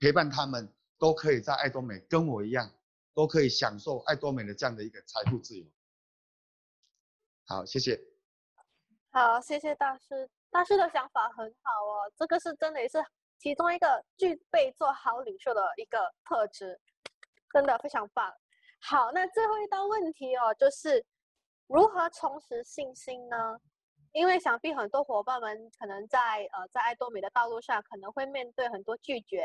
[0.00, 2.68] 陪伴他们都可以在爱多美跟我一样，
[3.14, 5.64] 都可以享受爱多美的这样的一个财富自由。
[7.46, 7.96] 好，谢谢。
[9.12, 10.28] 好，谢谢大师。
[10.50, 12.98] 大师的想法很好哦，这个是真的，也是
[13.38, 16.80] 其中一个具备做好领袖的一个特质，
[17.52, 18.34] 真的非常棒。
[18.80, 21.06] 好，那最后一道问题哦，就是
[21.68, 23.60] 如何重拾信心呢？
[24.16, 29.44] 因为想必很多伙伴们可能在呃在爱多美的道路上，可能会面对很多拒绝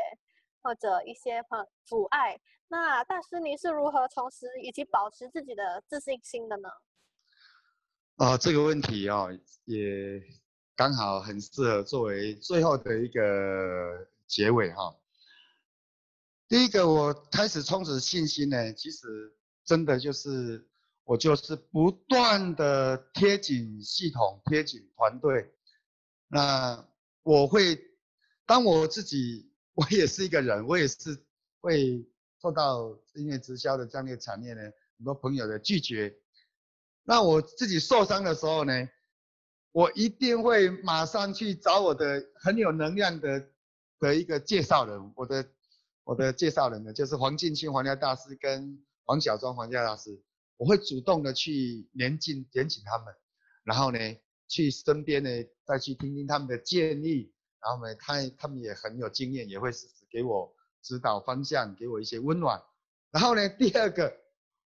[0.62, 1.44] 或者一些
[1.84, 2.40] 阻碍。
[2.68, 6.70] 那大师，您是如何重拾以及保持自己的自信心的呢？
[8.16, 9.26] 啊、这个问题啊、
[9.66, 10.22] 也
[10.74, 14.96] 刚好很适合作为最后的一个结尾哈、
[16.48, 20.66] 第一个，我开始充实信心呢，其实真的就是
[21.04, 25.52] 我就是不断的贴紧系统，贴紧团队。
[26.28, 26.88] 那
[27.22, 27.78] 我会，
[28.46, 31.24] 当我自己， 我也是一个人，我也是
[31.60, 32.06] 会
[32.40, 34.62] 受到音乐直销的这样的产业呢，
[34.96, 36.14] 很多朋友的拒绝。
[37.04, 38.72] 那我自己受伤的时候呢，
[39.72, 43.48] 我一定会马上去找我的很有能量的
[43.98, 45.48] 的一个介绍人，我的
[46.04, 50.20] 我的介绍人呢，就是黄进清黄家大师跟黄小庄黄家大师，
[50.62, 53.12] 我会主动的去连进连请他们，
[53.64, 53.98] 然后呢，
[54.46, 55.28] 去身边呢
[55.66, 59.70] 再去听听他们的建议，然后呢，他他们也很有经验，也会
[60.08, 62.62] 给我指导方向，给我一些温暖，
[63.10, 64.22] 然后呢，第二个。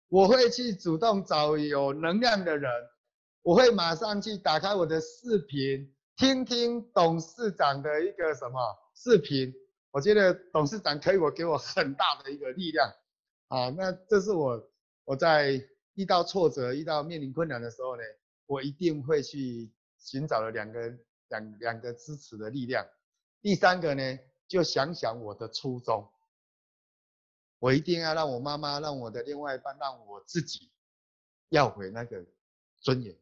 [0.09, 2.71] 我会去主动找有能量的人，
[3.43, 8.61] 我会马上去打开我的视频，听听董事长的一个什么
[8.95, 9.53] 视频。
[9.91, 12.89] 我觉得董事长可以我给我很大的一个力量，
[13.49, 14.71] 啊，那这是我
[15.05, 15.61] 我在
[15.97, 18.03] 遇到挫折、遇到面临困难的时候呢，
[18.47, 20.97] 我一定会去寻找了两个
[21.29, 22.87] 两两个支持的力量。
[23.43, 26.09] 第三个呢，就想想我的初衷。
[27.59, 30.71] 我一定要让我妈妈，让我的另外一半，让我自己
[31.49, 32.25] 要回那个
[32.79, 33.17] 尊严。